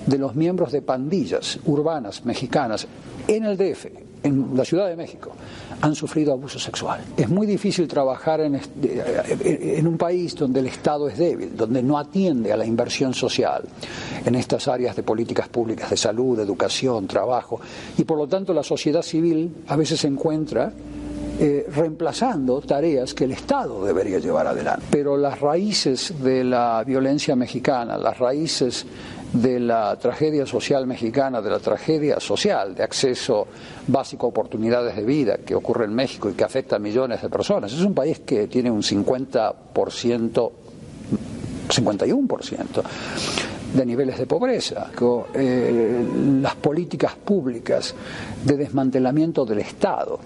[0.08, 2.88] de los miembros de pandillas urbanas mexicanas
[3.28, 5.32] en el DF, en la Ciudad de México,
[5.82, 7.02] han sufrido abuso sexual.
[7.18, 8.60] Es muy difícil trabajar en,
[9.44, 13.64] en, un país donde el Estado es débil, donde no atiende a la inversión social
[14.26, 17.60] en estas áreas de políticas públicas de salud, educación, trabajo,
[17.98, 20.72] y por lo tanto la sociedad civil a veces se encuentra
[21.40, 24.86] eh, reemplazando tareas que el Estado debería llevar adelante.
[24.92, 28.86] Pero las raíces de la violencia mexicana, las raíces
[29.34, 33.48] de la tragedia social mexicana, de la tragedia social de acceso
[33.88, 37.30] básico a oportunidades de vida que ocurre en México y que afecta a millones de
[37.30, 37.72] personas.
[37.72, 40.52] Es un país que tiene un 50%,
[41.70, 42.84] 51%
[43.74, 44.92] de niveles de pobreza.
[45.34, 46.06] Eh,
[46.42, 47.96] las políticas públicas
[48.44, 50.20] de desmantelamiento del Estado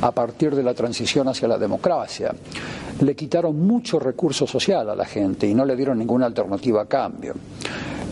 [0.00, 2.34] a partir de la transición hacia la democracia
[3.00, 6.86] le quitaron mucho recurso social a la gente y no le dieron ninguna alternativa a
[6.86, 7.34] cambio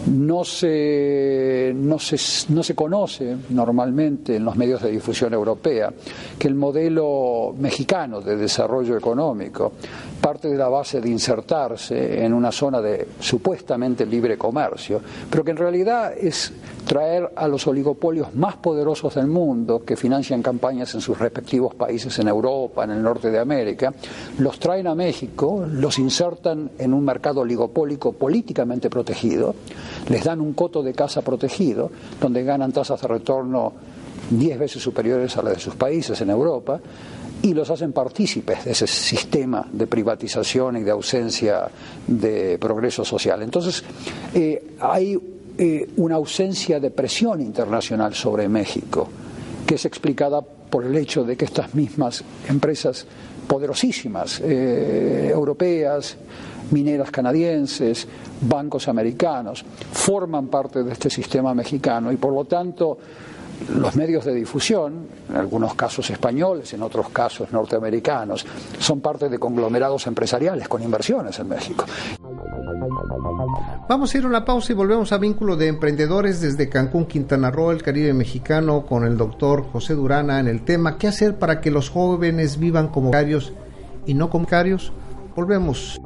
[0.08, 2.16] no se, no, se,
[2.52, 5.92] no se conoce normalmente en los medios de difusión europea
[6.38, 9.72] que el modelo mexicano de desarrollo económico
[10.20, 15.52] parte de la base de insertarse en una zona de supuestamente libre comercio, pero que
[15.52, 16.52] en realidad es
[16.86, 22.18] traer a los oligopolios más poderosos del mundo que financian campañas en sus respectivos países
[22.18, 23.92] en Europa, en el norte de América,
[24.38, 29.54] los traen a México, los insertan en un mercado oligopólico políticamente protegido,
[30.08, 31.90] les dan un coto de casa protegido,
[32.20, 33.72] donde ganan tasas de retorno
[34.30, 36.80] diez veces superiores a las de sus países en Europa,
[37.40, 41.68] y los hacen partícipes de ese sistema de privatización y de ausencia
[42.06, 43.42] de progreso social.
[43.42, 43.84] Entonces,
[44.34, 45.16] eh, hay
[45.56, 49.08] eh, una ausencia de presión internacional sobre México,
[49.66, 53.06] que es explicada por el hecho de que estas mismas empresas
[53.46, 56.16] poderosísimas, eh, europeas,
[56.70, 58.06] mineras canadienses,
[58.40, 62.98] bancos americanos, forman parte de este sistema mexicano y por lo tanto
[63.74, 68.46] los medios de difusión, en algunos casos españoles, en otros casos norteamericanos,
[68.78, 71.84] son parte de conglomerados empresariales con inversiones en México.
[73.88, 77.50] Vamos a ir a una pausa y volvemos a vínculo de emprendedores desde Cancún, Quintana
[77.50, 81.60] Roo, el Caribe mexicano, con el doctor José Durana en el tema ¿Qué hacer para
[81.60, 83.52] que los jóvenes vivan como carios
[84.06, 84.92] y no como carios?
[85.34, 86.00] Volvemos.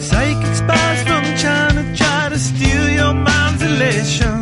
[0.00, 4.41] Psychic spies from China try to steal your mind's elation.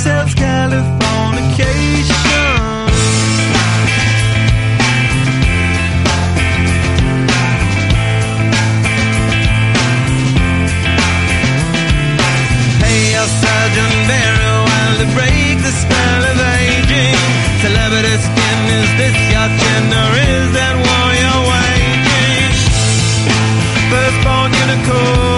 [0.00, 0.88] sells Californication.
[12.80, 17.20] Hey, a surgeon barrel while to break the spell of aging.
[17.60, 20.06] Celebrity skin, is this your gender?
[20.32, 22.52] Is that war you're waging?
[23.90, 25.29] Firstborn unicorn.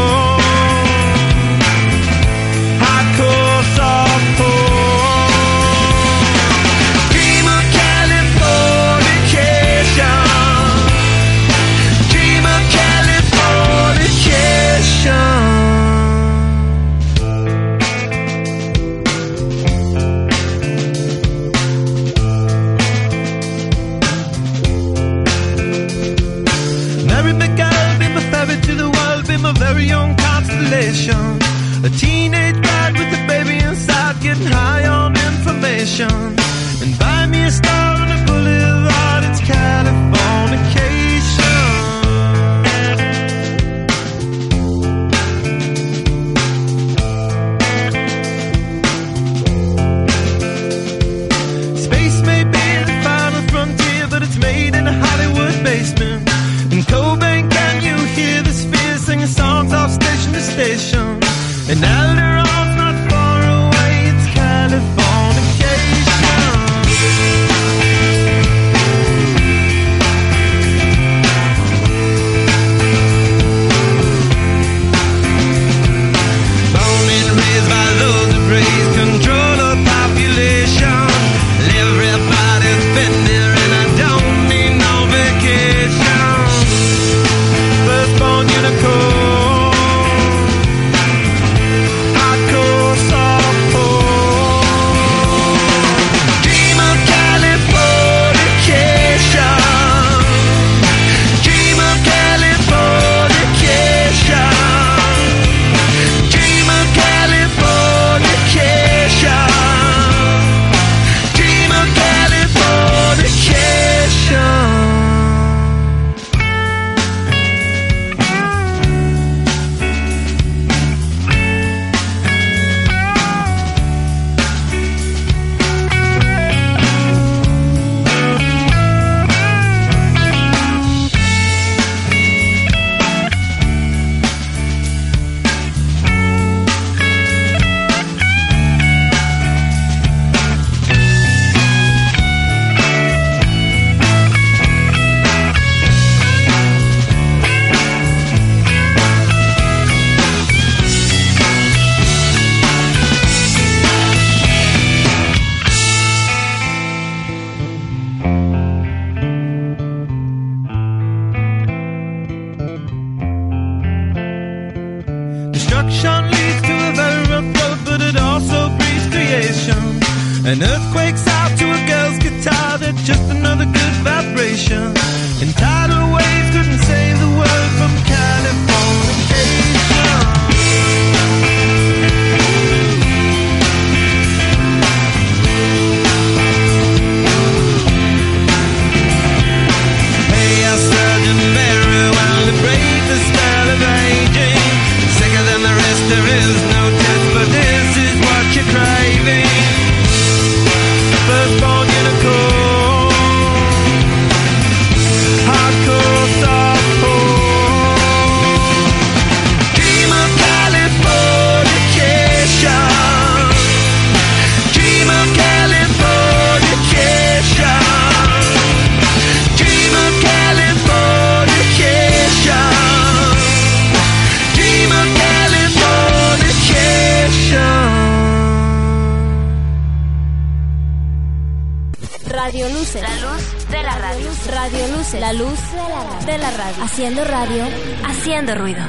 [236.93, 237.65] Haciendo radio,
[238.05, 238.83] haciendo ruido.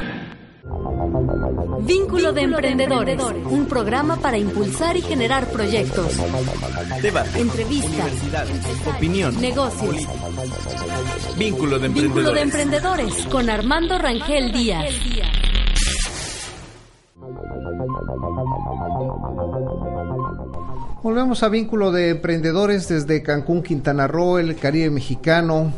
[1.84, 3.18] Vínculo de Emprendedores,
[3.50, 6.18] un programa para impulsar y generar proyectos.
[7.02, 8.12] Debate, entrevistas,
[8.94, 9.96] opinión, negocios.
[11.38, 11.94] Vínculo de Emprendedores.
[11.94, 14.94] Vínculo de Emprendedores con Armando Rangel Díaz.
[21.02, 25.72] Volvemos a Vínculo de Emprendedores desde Cancún, Quintana Roo, el Caribe Mexicano,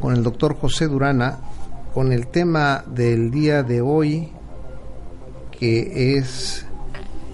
[0.00, 1.49] con el doctor José Durana,
[1.94, 4.32] con el tema del día de hoy,
[5.50, 6.64] que es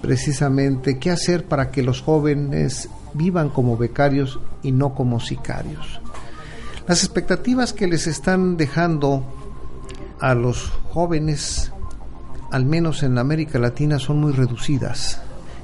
[0.01, 6.01] precisamente qué hacer para que los jóvenes vivan como becarios y no como sicarios.
[6.87, 9.25] Las expectativas que les están dejando
[10.21, 11.73] a los jóvenes,
[12.51, 15.21] al menos en América Latina, son muy reducidas.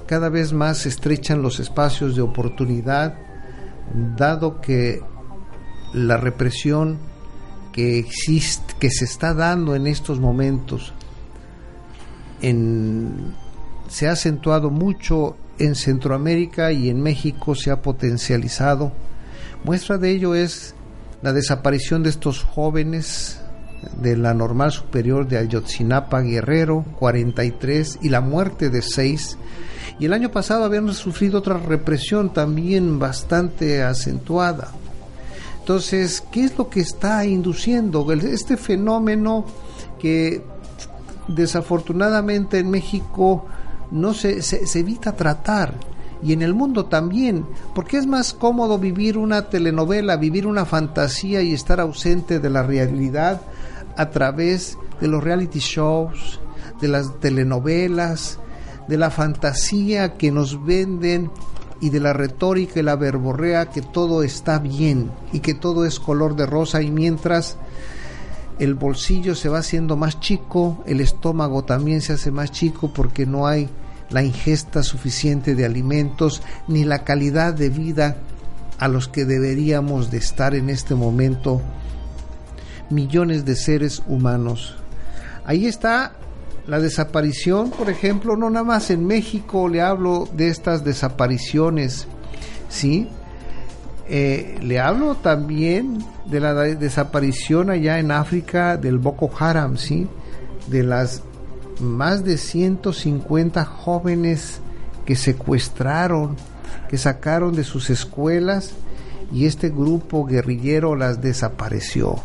[0.06, 3.14] Cada vez más se estrechan los espacios de oportunidad,
[4.16, 5.00] dado que
[5.92, 6.98] la represión
[7.72, 10.92] que existe, que se está dando en estos momentos,
[13.88, 18.92] se ha acentuado mucho en Centroamérica y en México se ha potencializado.
[19.64, 20.74] Muestra de ello es
[21.22, 23.40] la desaparición de estos jóvenes
[24.00, 29.38] de la normal superior de Ayotzinapa Guerrero, 43, y la muerte de seis.
[29.98, 34.72] Y el año pasado habían sufrido otra represión también bastante acentuada.
[35.62, 39.44] Entonces, ¿qué es lo que está induciendo este fenómeno
[40.00, 40.42] que
[41.28, 43.46] desafortunadamente en México
[43.92, 45.74] no se, se evita tratar?
[46.24, 47.44] y en el mundo también,
[47.74, 52.62] porque es más cómodo vivir una telenovela, vivir una fantasía y estar ausente de la
[52.62, 53.40] realidad
[53.96, 56.38] a través de los reality shows,
[56.80, 58.38] de las telenovelas,
[58.86, 61.30] de la fantasía que nos venden
[61.82, 65.98] y de la retórica y la verborrea que todo está bien y que todo es
[65.98, 67.56] color de rosa y mientras
[68.60, 73.26] el bolsillo se va haciendo más chico, el estómago también se hace más chico porque
[73.26, 73.68] no hay
[74.10, 78.16] la ingesta suficiente de alimentos ni la calidad de vida
[78.78, 81.60] a los que deberíamos de estar en este momento
[82.90, 84.76] millones de seres humanos.
[85.44, 86.12] Ahí está
[86.66, 92.06] la desaparición, por ejemplo, no nada más en México le hablo de estas desapariciones,
[92.68, 93.08] ¿sí?
[94.08, 100.06] Eh, le hablo también de la desaparición allá en África del Boko Haram, ¿sí?
[100.68, 101.22] De las
[101.80, 104.60] más de 150 jóvenes
[105.04, 106.36] que secuestraron,
[106.88, 108.72] que sacaron de sus escuelas
[109.32, 112.16] y este grupo guerrillero las desapareció.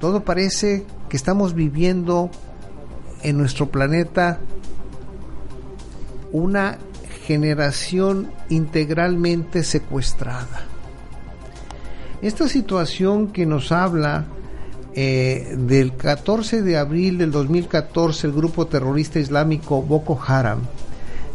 [0.00, 2.30] Todo parece que estamos viviendo
[3.22, 4.38] en nuestro planeta
[6.32, 6.78] una
[7.26, 10.66] generación integralmente secuestrada.
[12.20, 14.26] Esta situación que nos habla
[14.94, 20.60] eh, del 14 de abril del 2014 el grupo terrorista islámico Boko Haram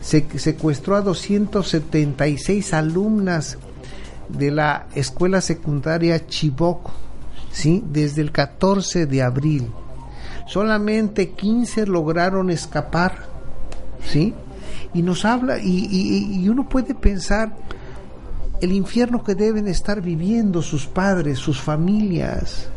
[0.01, 3.57] se secuestró a 276 alumnas
[4.29, 6.91] de la escuela secundaria Chibok,
[7.51, 7.83] ¿sí?
[7.91, 9.71] desde el 14 de abril.
[10.47, 13.25] Solamente 15 lograron escapar,
[14.03, 14.33] ¿sí?
[14.93, 17.53] Y nos habla, y, y uno puede pensar
[18.61, 22.69] el infierno que deben estar viviendo sus padres, sus familias,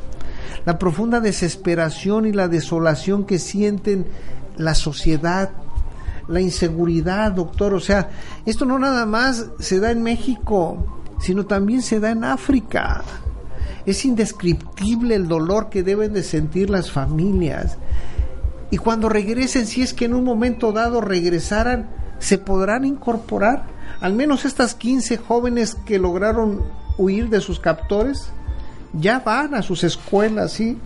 [0.67, 4.07] la profunda desesperación y la desolación que sienten
[4.57, 5.51] la sociedad,
[6.29, 7.75] la inseguridad, doctor.
[7.75, 8.11] O sea,
[8.45, 13.03] esto no nada más se da en México, sino también se da en África.
[13.87, 17.79] Es indescriptible el dolor que deben de sentir las familias.
[18.71, 23.65] Y cuando regresen, si es que en un momento dado regresaran, se podrán incorporar.
[24.01, 26.63] Al menos estas 15 jóvenes que lograron
[26.97, 28.29] huir de sus captores,
[28.93, 30.79] ya van a sus escuelas, ¿sí?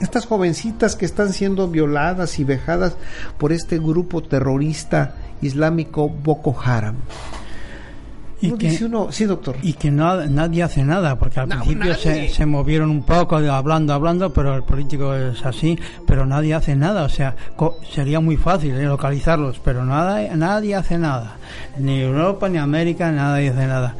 [0.00, 2.96] Estas jovencitas que están siendo violadas y vejadas
[3.36, 6.96] por este grupo terrorista islámico Boko Haram.
[8.40, 9.56] Y que, sí, doctor.
[9.62, 13.92] Y que no, nadie hace nada, porque al principio se, se, movieron un poco hablando,
[13.92, 17.02] hablando, pero el político es así, pero nadie hace nada.
[17.04, 17.34] O sea,
[17.92, 21.36] sería muy fácil eh, localizarlos, pero nada, nadie hace nada.
[21.78, 23.96] Ni Europa, ni América, nadie hace nada.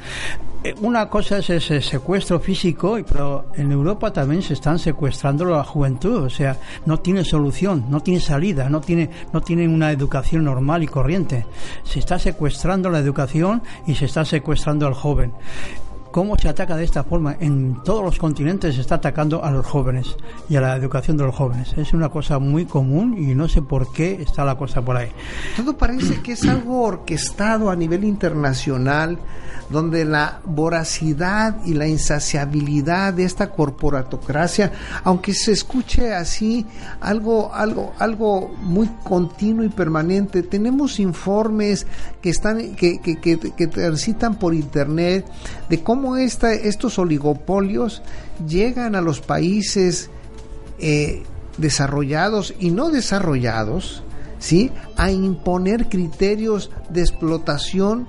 [0.64, 5.62] Eh, una cosa es ese secuestro físico, pero en Europa también se están secuestrando la
[5.62, 10.44] juventud, o sea, no tiene solución, no tiene salida, no tiene, no tiene una educación
[10.44, 11.46] normal y corriente.
[11.84, 15.32] Se está secuestrando la educación y se está secuestrando al joven
[16.18, 17.36] cómo se ataca de esta forma.
[17.38, 20.16] En todos los continentes se está atacando a los jóvenes
[20.48, 21.72] y a la educación de los jóvenes.
[21.76, 25.12] Es una cosa muy común y no sé por qué está la cosa por ahí.
[25.56, 29.16] Todo parece que es algo orquestado a nivel internacional,
[29.70, 34.72] donde la voracidad y la insaciabilidad de esta corporatocracia,
[35.04, 36.66] aunque se escuche así
[37.00, 41.86] algo, algo, algo muy continuo y permanente, tenemos informes
[42.20, 45.24] que están, que, que, que, que transitan por internet
[45.68, 48.02] de cómo estos oligopolios
[48.46, 50.10] llegan a los países
[50.78, 51.22] eh,
[51.56, 54.02] desarrollados y no desarrollados,
[54.38, 54.70] ¿sí?
[54.96, 58.06] A imponer criterios de explotación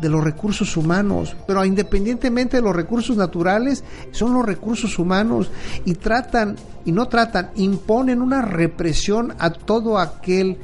[0.00, 5.50] de los recursos humanos, pero independientemente de los recursos naturales, son los recursos humanos
[5.84, 10.56] y tratan, y no tratan, imponen una represión a todo aquel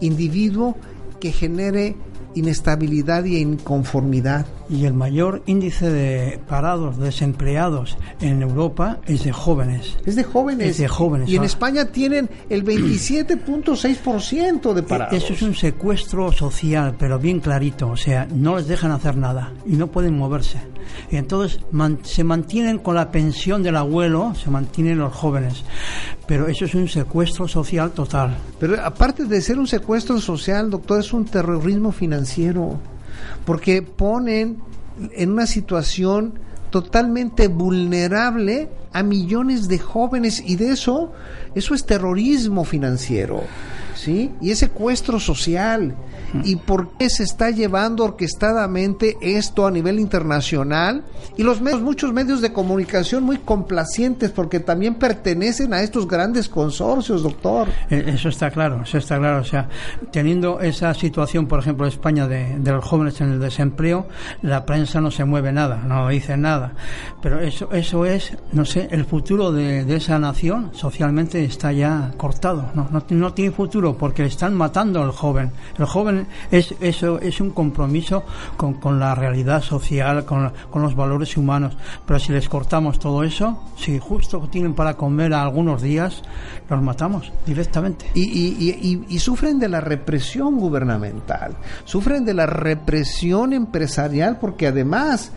[0.00, 0.76] individuo
[1.20, 1.96] que genere
[2.34, 4.46] inestabilidad y inconformidad.
[4.68, 9.96] Y el mayor índice de parados, desempleados en Europa es de jóvenes.
[10.06, 10.68] Es de jóvenes.
[10.70, 11.28] Es de jóvenes.
[11.28, 11.46] Y en Ah.
[11.46, 15.14] España tienen el 27.6% de parados.
[15.14, 17.88] Eso es un secuestro social, pero bien clarito.
[17.90, 20.58] O sea, no les dejan hacer nada y no pueden moverse.
[21.10, 21.60] Y entonces
[22.02, 25.64] se mantienen con la pensión del abuelo, se mantienen los jóvenes.
[26.26, 28.36] Pero eso es un secuestro social total.
[28.58, 32.78] Pero aparte de ser un secuestro social, doctor, es un terrorismo financiero,
[33.44, 34.58] porque ponen
[35.12, 36.34] en una situación
[36.70, 41.12] totalmente vulnerable a millones de jóvenes y de eso,
[41.54, 43.42] eso es terrorismo financiero,
[44.02, 44.32] ¿sí?
[44.40, 45.94] Y es secuestro social.
[46.44, 51.04] ¿Y por qué se está llevando orquestadamente esto a nivel internacional?
[51.36, 56.48] Y los medios, muchos medios de comunicación muy complacientes porque también pertenecen a estos grandes
[56.48, 57.68] consorcios, doctor.
[57.90, 59.40] Eh, Eso está claro, eso está claro.
[59.40, 59.68] O sea,
[60.10, 64.06] teniendo esa situación, por ejemplo, en España de, de los jóvenes en el desempleo,
[64.40, 66.72] la prensa no se mueve nada, no dice nada.
[67.20, 72.10] Pero eso, eso es, no sé, el futuro de, de esa nación socialmente está ya
[72.16, 72.70] cortado.
[72.74, 75.52] No, no, no tiene futuro porque están matando al joven.
[75.78, 78.24] El joven es eso es un compromiso
[78.56, 81.76] con, con la realidad social, con, con los valores humanos.
[82.06, 86.22] Pero si les cortamos todo eso, si justo tienen para comer a algunos días,
[86.68, 88.10] los matamos directamente.
[88.14, 94.66] Y- y- y- y sufren de la represión gubernamental, sufren de la represión empresarial porque
[94.68, 95.32] además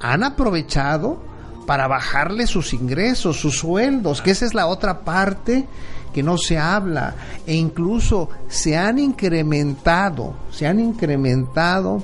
[0.00, 1.22] han aprovechado
[1.66, 5.64] para bajarle sus ingresos, sus sueldos, que esa es la otra parte
[6.12, 7.14] que no se habla
[7.46, 12.02] e incluso se han incrementado, se han incrementado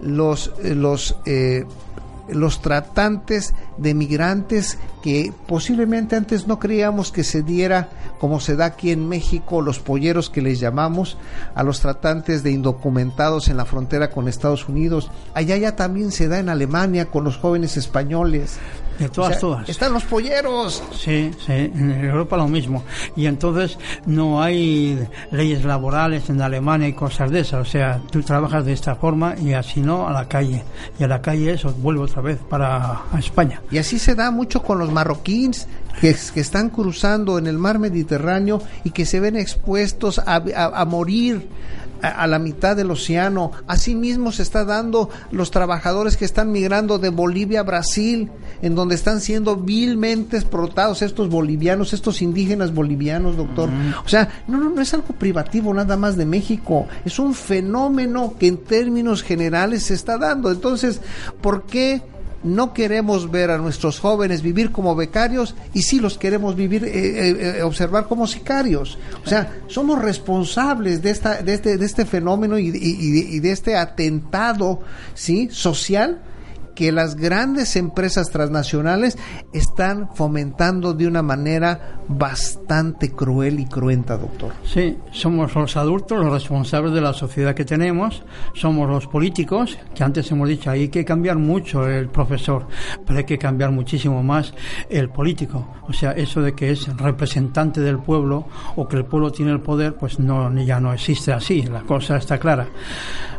[0.00, 1.64] los eh, los eh,
[2.28, 7.88] los tratantes de migrantes que posiblemente antes no creíamos que se diera
[8.22, 11.16] como se da aquí en México, los polleros que les llamamos,
[11.56, 15.10] a los tratantes de indocumentados en la frontera con Estados Unidos.
[15.34, 18.58] Allá ya también se da en Alemania con los jóvenes españoles.
[18.98, 19.68] De todas, O sea, todas.
[19.68, 20.82] Están los polleros.
[20.92, 22.84] Sí, sí, en Europa lo mismo.
[23.16, 24.98] Y entonces no hay
[25.30, 27.66] leyes laborales en Alemania y cosas de esas.
[27.66, 30.62] O sea, tú trabajas de esta forma y así no a la calle.
[30.98, 33.60] Y a la calle eso vuelve otra vez para España.
[33.70, 35.66] Y así se da mucho con los marroquíes
[36.00, 40.80] que, que están cruzando en el mar Mediterráneo y que se ven expuestos a, a-
[40.80, 41.48] a morir
[42.02, 43.52] a, a la mitad del océano.
[43.66, 48.30] Asimismo se está dando los trabajadores que están migrando de Bolivia a Brasil,
[48.60, 53.68] en donde están siendo vilmente explotados estos bolivianos, estos indígenas bolivianos, doctor.
[54.04, 58.34] O sea, no, no, no es algo privativo nada más de México, es un fenómeno
[58.38, 60.50] que en términos generales se está dando.
[60.50, 61.00] Entonces,
[61.40, 62.02] ¿por qué?
[62.44, 66.90] No queremos ver a nuestros jóvenes vivir como becarios y sí los queremos vivir, eh,
[66.94, 68.98] eh, eh, observar como sicarios.
[69.24, 73.40] O sea, somos responsables de, esta, de, este, de este fenómeno y, y- y- y
[73.40, 74.80] de este atentado
[75.14, 75.48] ¿sí?
[75.52, 76.20] social
[76.74, 79.18] que las grandes empresas transnacionales
[79.52, 84.52] están fomentando de una manera bastante cruel y cruenta, doctor.
[84.64, 88.22] Sí, somos los adultos los responsables de la sociedad que tenemos,
[88.54, 92.66] somos los políticos, que antes hemos dicho, hay que cambiar mucho el profesor,
[93.06, 94.54] pero hay que cambiar muchísimo más
[94.88, 95.66] el político.
[95.88, 98.46] O sea, eso de que es representante del pueblo
[98.76, 102.16] o que el pueblo tiene el poder, pues no ya no existe así, la cosa
[102.16, 102.68] está clara.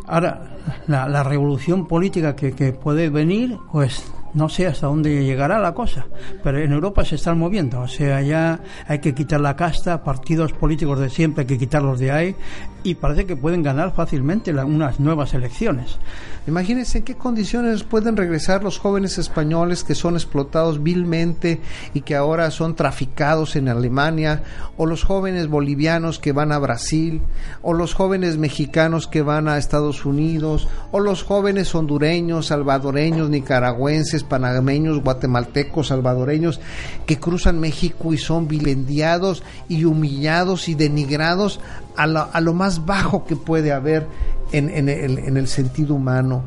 [0.05, 0.57] Ahora,
[0.87, 3.22] la, la revolución política que, que puede venir,
[3.71, 4.03] pues
[4.33, 6.05] no sé hasta dónde llegará la cosa,
[6.43, 10.53] pero en Europa se están moviendo, o sea, ya hay que quitar la casta, partidos
[10.53, 12.35] políticos de siempre hay que quitarlos de ahí
[12.83, 15.97] y parece que pueden ganar fácilmente unas nuevas elecciones.
[16.45, 21.61] Imagínense en qué condiciones pueden regresar los jóvenes españoles que son explotados vilmente
[21.93, 24.43] y que ahora son traficados en Alemania,
[24.75, 27.21] o los jóvenes bolivianos que van a Brasil,
[27.61, 34.22] o los jóvenes mexicanos que van a Estados Unidos, o los jóvenes hondureños, salvadoreños, nicaragüenses,
[34.23, 36.59] panameños, guatemaltecos, salvadoreños
[37.05, 41.59] que cruzan México y son vilipendiados y humillados y denigrados
[41.95, 44.07] a lo, más bajo que puede haber
[44.51, 46.43] en, el, en el sentido humano.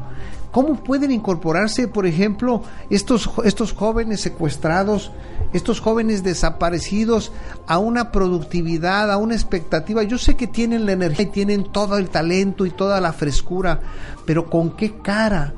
[0.57, 5.13] ¿Cómo pueden incorporarse, por ejemplo, estos, estos jóvenes secuestrados,
[5.53, 7.31] estos jóvenes desaparecidos
[7.67, 10.03] a una productividad, a una expectativa?
[10.03, 13.81] Yo sé que tienen la energía y tienen todo el talento y toda la frescura,
[14.25, 15.53] pero ¿con qué cara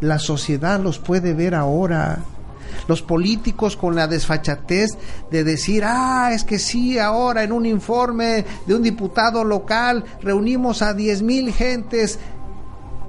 [0.00, 2.24] la sociedad los puede ver ahora?
[2.88, 4.90] los políticos con la desfachatez
[5.30, 10.82] de decir, ah, es que sí, ahora en un informe de un diputado local reunimos
[10.82, 12.18] a 10 mil gentes.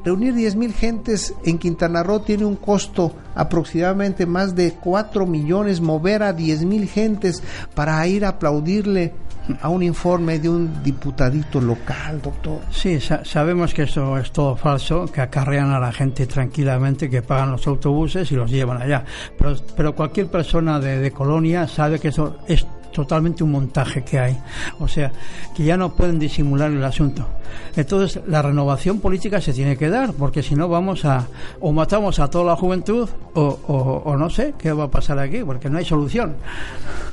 [0.03, 5.81] Reunir 10 mil gentes en Quintana Roo tiene un costo aproximadamente más de 4 millones.
[5.81, 7.41] Mover a 10 mil gentes
[7.73, 9.13] para ir a aplaudirle
[9.61, 12.59] a un informe de un diputadito local, doctor.
[12.71, 17.51] Sí, sabemos que eso es todo falso, que acarrean a la gente tranquilamente, que pagan
[17.51, 19.03] los autobuses y los llevan allá.
[19.37, 22.65] Pero, pero cualquier persona de, de Colonia sabe que eso es
[22.95, 24.37] totalmente un montaje que hay.
[24.79, 25.11] O sea,
[25.55, 27.27] que ya no pueden disimular el asunto.
[27.75, 31.27] Entonces, la renovación política se tiene que dar, porque si no vamos a,
[31.59, 35.43] o matamos a toda la juventud, o, o, no sé qué va a pasar aquí,
[35.43, 36.37] porque no hay solución.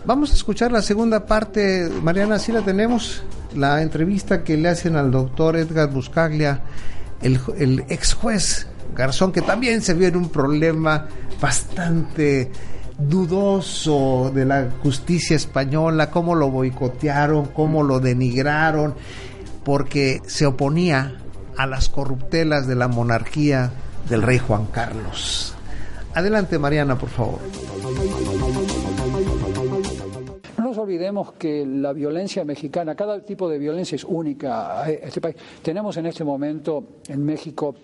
[0.07, 3.25] Vamos a escuchar la segunda parte, Mariana, si la tenemos,
[3.57, 6.63] la entrevista que le hacen al doctor Edgar Buscaglia,
[7.21, 11.07] el, el ex juez Garzón, que también se vio en un problema
[11.41, 12.51] bastante
[12.99, 18.95] dudoso de la justicia española, cómo lo boicotearon, cómo lo denigraron,
[19.65, 21.19] porque se oponía
[21.57, 23.71] a las corruptelas de la monarquía
[24.09, 25.55] del rey Juan Carlos.
[26.15, 27.39] Adelante, Mariana, por favor.
[30.59, 34.89] No nos olvidemos que la violencia mexicana, cada tipo de violencia es única.
[34.91, 35.37] Este país.
[35.63, 37.75] Tenemos en este momento en México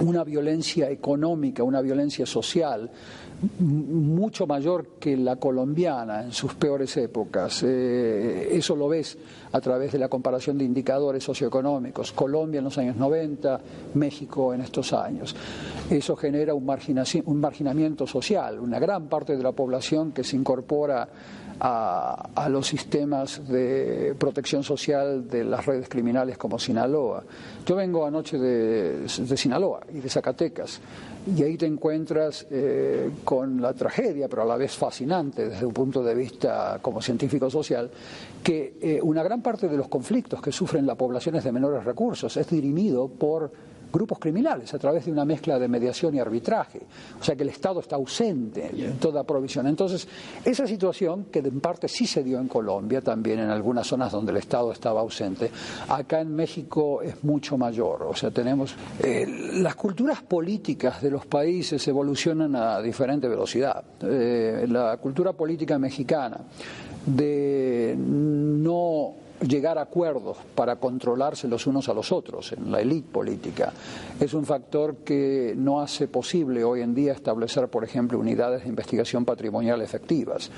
[0.00, 2.90] una violencia económica, una violencia social
[3.58, 7.62] mucho mayor que la colombiana en sus peores épocas.
[7.62, 9.16] Eh, eso lo ves
[9.52, 12.12] a través de la comparación de indicadores socioeconómicos.
[12.12, 13.60] Colombia en los años 90,
[13.94, 15.34] México en estos años.
[15.88, 16.68] Eso genera un,
[17.24, 21.08] un marginamiento social, una gran parte de la población que se incorpora
[21.60, 27.22] a, los sistemas de protección social de las redes criminales como Sinaloa.
[27.66, 30.80] Yo vengo anoche de, Sinaloa y de Zacatecas
[31.26, 35.72] y ahí te encuentras eh, con la tragedia, pero a la vez fascinante desde un
[35.72, 37.90] punto de vista como científico social,
[38.42, 42.36] que eh, una gran parte de los conflictos que sufren las poblaciones de menores recursos
[42.36, 43.52] es dirimido por
[43.92, 46.80] grupos criminales a través de una mezcla de mediación y arbitraje.
[47.20, 49.66] O sea que el Estado está ausente en toda provisión.
[49.66, 50.06] Entonces,
[50.44, 54.32] esa situación, que en parte sí se dio en Colombia, también en algunas zonas donde
[54.32, 55.50] el Estado estaba ausente,
[55.88, 58.04] acá en México es mucho mayor.
[58.04, 58.74] O sea, tenemos.
[59.02, 63.82] Eh, las culturas políticas de los países evolucionan a diferente velocidad.
[64.02, 66.38] Eh, la cultura política mexicana
[67.06, 73.08] de no llegar a acuerdos para controlarse los unos a los otros en la élite
[73.10, 73.72] política
[74.20, 78.68] es un factor que no hace posible hoy en día establecer, por ejemplo, unidades de
[78.68, 80.50] investigación patrimonial efectivas.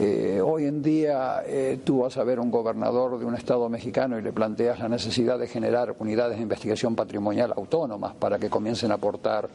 [0.00, 4.18] Eh, hoy en día eh, tú vas a ver un gobernador de un estado mexicano
[4.18, 8.90] y le planteas la necesidad de generar unidades de investigación patrimonial autónomas para que comiencen
[8.90, 9.48] a aportar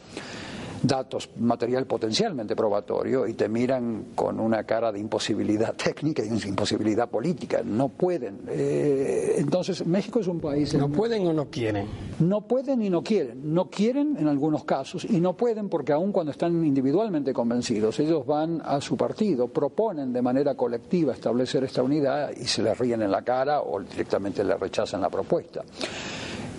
[0.82, 6.48] datos, material potencialmente probatorio y te miran con una cara de imposibilidad técnica y de
[6.48, 7.62] imposibilidad política.
[7.64, 8.40] No pueden.
[8.48, 10.74] Eh, entonces, México es un país...
[10.74, 11.86] ¿No pueden o no quieren?
[12.20, 13.54] No pueden y no quieren.
[13.54, 18.26] No quieren en algunos casos y no pueden porque aun cuando están individualmente convencidos, ellos
[18.26, 23.02] van a su partido, proponen de manera colectiva establecer esta unidad y se les ríen
[23.02, 25.62] en la cara o directamente le rechazan la propuesta.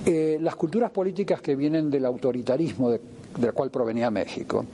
[0.06, 3.00] Eh, las culturas políticas que vienen del autoritarismo de
[3.38, 4.66] del cual provenía México,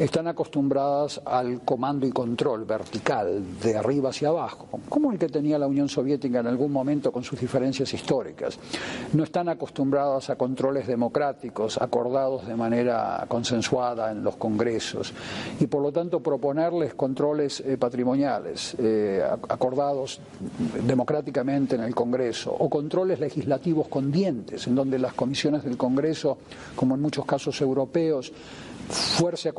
[0.00, 5.58] están acostumbradas al comando y control vertical, de arriba hacia abajo, como el que tenía
[5.58, 8.58] la Unión Soviética en algún momento con sus diferencias históricas.
[9.12, 15.12] No están acostumbradas a controles democráticos, acordados de manera consensuada en los congresos,
[15.60, 20.18] y por lo tanto proponerles controles eh, patrimoniales eh, acordados
[20.86, 26.38] democráticamente en el Congreso, o controles legislativos con dientes, en donde las comisiones del Congreso,
[26.74, 28.32] como en muchos casos europeos,
[28.90, 29.52] fuerce,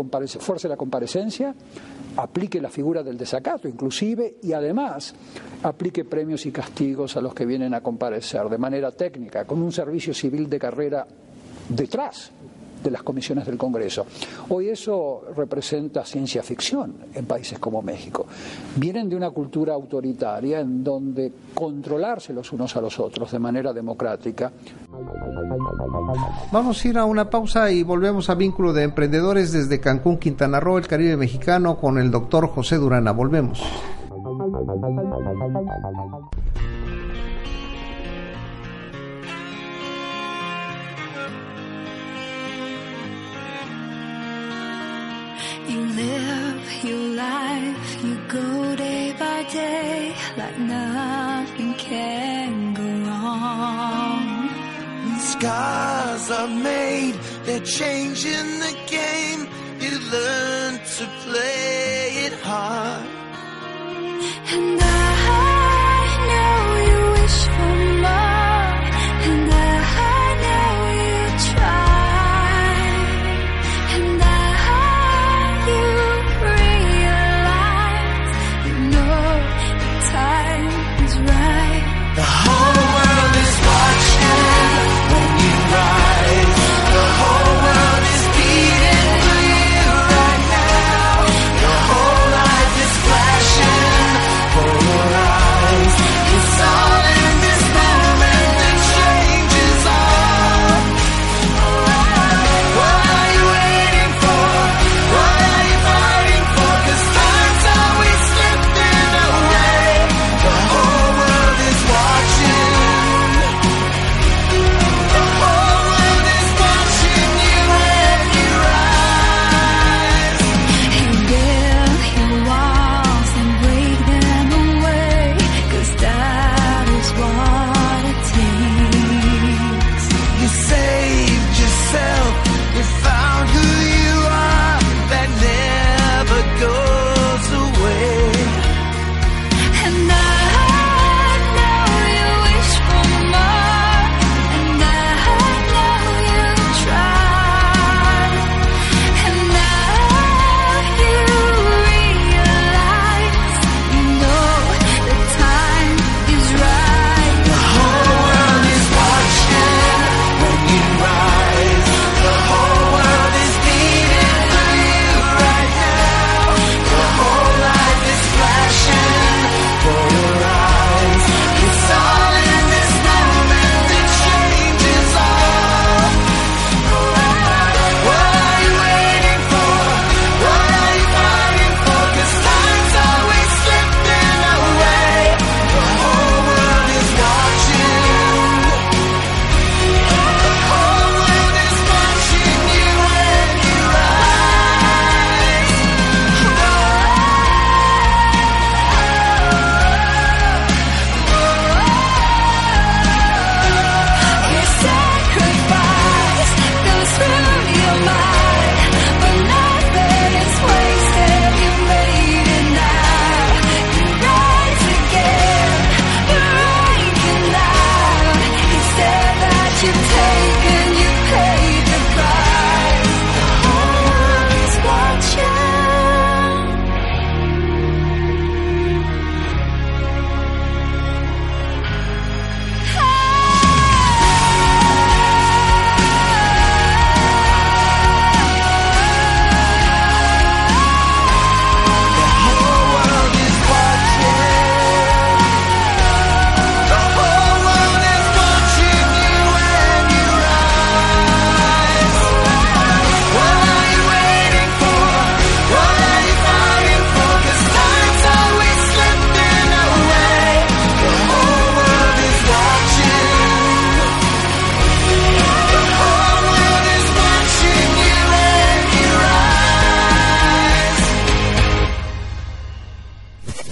[0.68, 1.56] la comparecencia,
[2.18, 5.16] aplique la figura del desacato inclusive y además
[5.64, 9.72] aplique premios y castigos a los que vienen a comparecer de manera técnica, con un
[9.72, 11.08] servicio civil de carrera
[11.70, 12.32] detrás
[12.84, 14.06] de las comisiones del Congreso.
[14.50, 18.26] Hoy eso representa ciencia ficción en países como México.
[18.76, 23.74] Vienen de una cultura autoritaria en donde controlarse los unos a los otros de manera
[23.74, 24.52] democrática.
[26.52, 30.60] Vamos a ir a una pausa y volvemos a Vínculo de Emprendedores desde Cancún, Quintana
[30.60, 33.12] Roo, el Caribe mexicano, con el doctor José Durana.
[33.12, 33.62] Volvemos.
[49.54, 54.50] Day like nothing can go wrong.
[55.20, 59.42] Scars are made, they're changing the game.
[59.80, 63.08] You learn to play it hard.
[64.54, 64.91] And I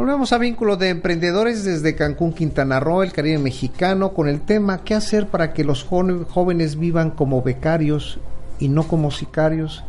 [0.00, 4.82] Volvemos a vínculo de emprendedores desde Cancún, Quintana Roo, el Caribe mexicano, con el tema
[4.82, 8.18] ¿qué hacer para que los jóvenes vivan como becarios
[8.58, 9.84] y no como sicarios?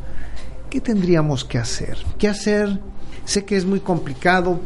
[0.70, 1.98] ¿Qué tendríamos que hacer?
[2.18, 2.82] ¿Qué hacer?
[3.24, 4.60] Sé que es muy complicado,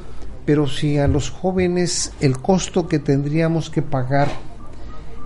[0.48, 4.30] pero si a los jóvenes el costo que tendríamos que pagar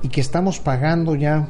[0.03, 1.47] y que estamos pagando ya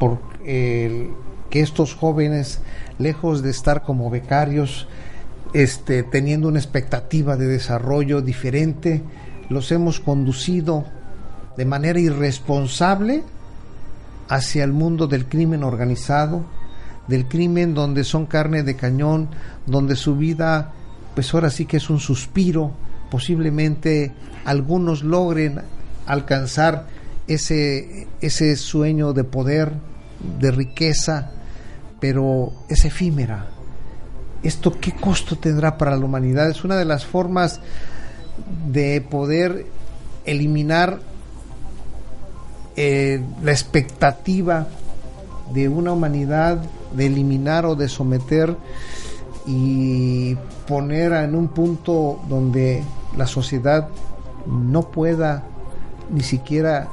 [0.00, 1.10] por el-
[1.50, 2.58] que estos jóvenes,
[2.98, 4.88] lejos de estar como becarios,
[5.52, 9.02] este, teniendo una expectativa de desarrollo diferente,
[9.48, 10.84] los hemos conducido
[11.56, 13.24] de manera irresponsable
[14.28, 16.44] hacia el mundo del crimen organizado,
[17.08, 19.28] del crimen donde son carne de cañón,
[19.66, 20.72] donde su vida,
[21.14, 22.72] pues ahora sí que es un suspiro,
[23.10, 24.12] posiblemente
[24.44, 25.62] algunos logren
[26.06, 26.86] alcanzar
[27.26, 29.72] ese, ese sueño de poder,
[30.38, 31.32] de riqueza,
[32.00, 33.57] pero es efímera.
[34.42, 36.48] ¿Esto qué costo tendrá para la humanidad?
[36.48, 37.60] Es una de las formas
[38.70, 39.66] de poder
[40.24, 41.00] eliminar
[42.76, 44.68] eh, la expectativa
[45.52, 46.62] de una humanidad
[46.92, 48.56] de eliminar o de someter
[49.46, 50.36] y
[50.66, 52.84] poner en un punto donde
[53.16, 53.88] la sociedad
[54.46, 55.42] no pueda
[56.10, 56.88] ni siquiera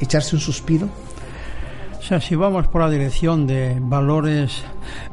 [0.00, 0.88] echarse un suspiro.
[1.98, 4.62] O sea, si vamos por la dirección de valores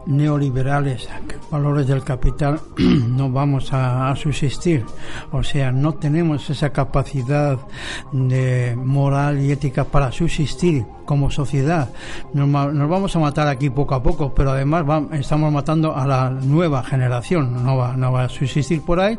[0.05, 1.07] neoliberales,
[1.51, 4.85] valores del capital, no vamos a, a subsistir.
[5.31, 7.57] O sea, no tenemos esa capacidad
[8.11, 11.89] de moral y ética para subsistir como sociedad.
[12.33, 16.05] Nos, nos vamos a matar aquí poco a poco, pero además va- estamos matando a
[16.07, 17.63] la nueva generación.
[17.63, 19.17] No va, no va a subsistir por ahí,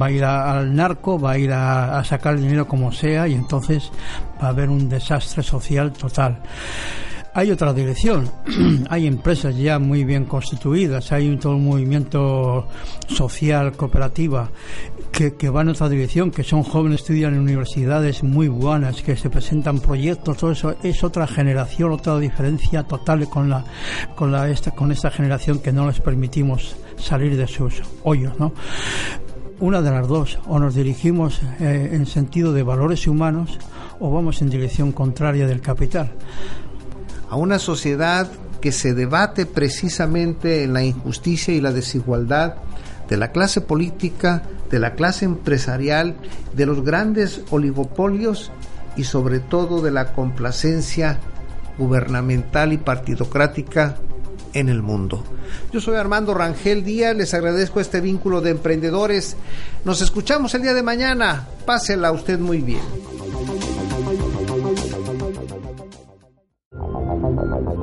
[0.00, 3.26] va a ir a- al narco, va a ir a, a sacar dinero como sea
[3.26, 3.90] y entonces
[4.42, 6.40] va a haber un desastre social total.
[7.36, 8.30] Hay otra dirección,
[8.90, 12.68] hay empresas ya muy bien constituidas, hay un, todo un movimiento
[13.08, 14.52] social, cooperativa,
[15.10, 19.16] que, que va en otra dirección, que son jóvenes, estudian en universidades muy buenas, que
[19.16, 23.64] se presentan proyectos, todo eso es otra generación, otra diferencia total con la,
[24.14, 28.52] con la esta, con esta generación que no les permitimos salir de sus hoyos, ¿no?
[29.58, 33.58] Una de las dos, o nos dirigimos eh, en sentido de valores humanos
[33.98, 36.12] o vamos en dirección contraria del capital.
[37.34, 38.30] A una sociedad
[38.60, 42.54] que se debate precisamente en la injusticia y la desigualdad
[43.08, 46.14] de la clase política, de la clase empresarial,
[46.54, 48.52] de los grandes oligopolios
[48.96, 51.18] y sobre todo de la complacencia
[51.76, 53.96] gubernamental y partidocrática
[54.52, 55.24] en el mundo.
[55.72, 59.36] Yo soy Armando Rangel Díaz, les agradezco este vínculo de emprendedores.
[59.84, 61.48] Nos escuchamos el día de mañana.
[61.66, 63.23] Pásela usted muy bien.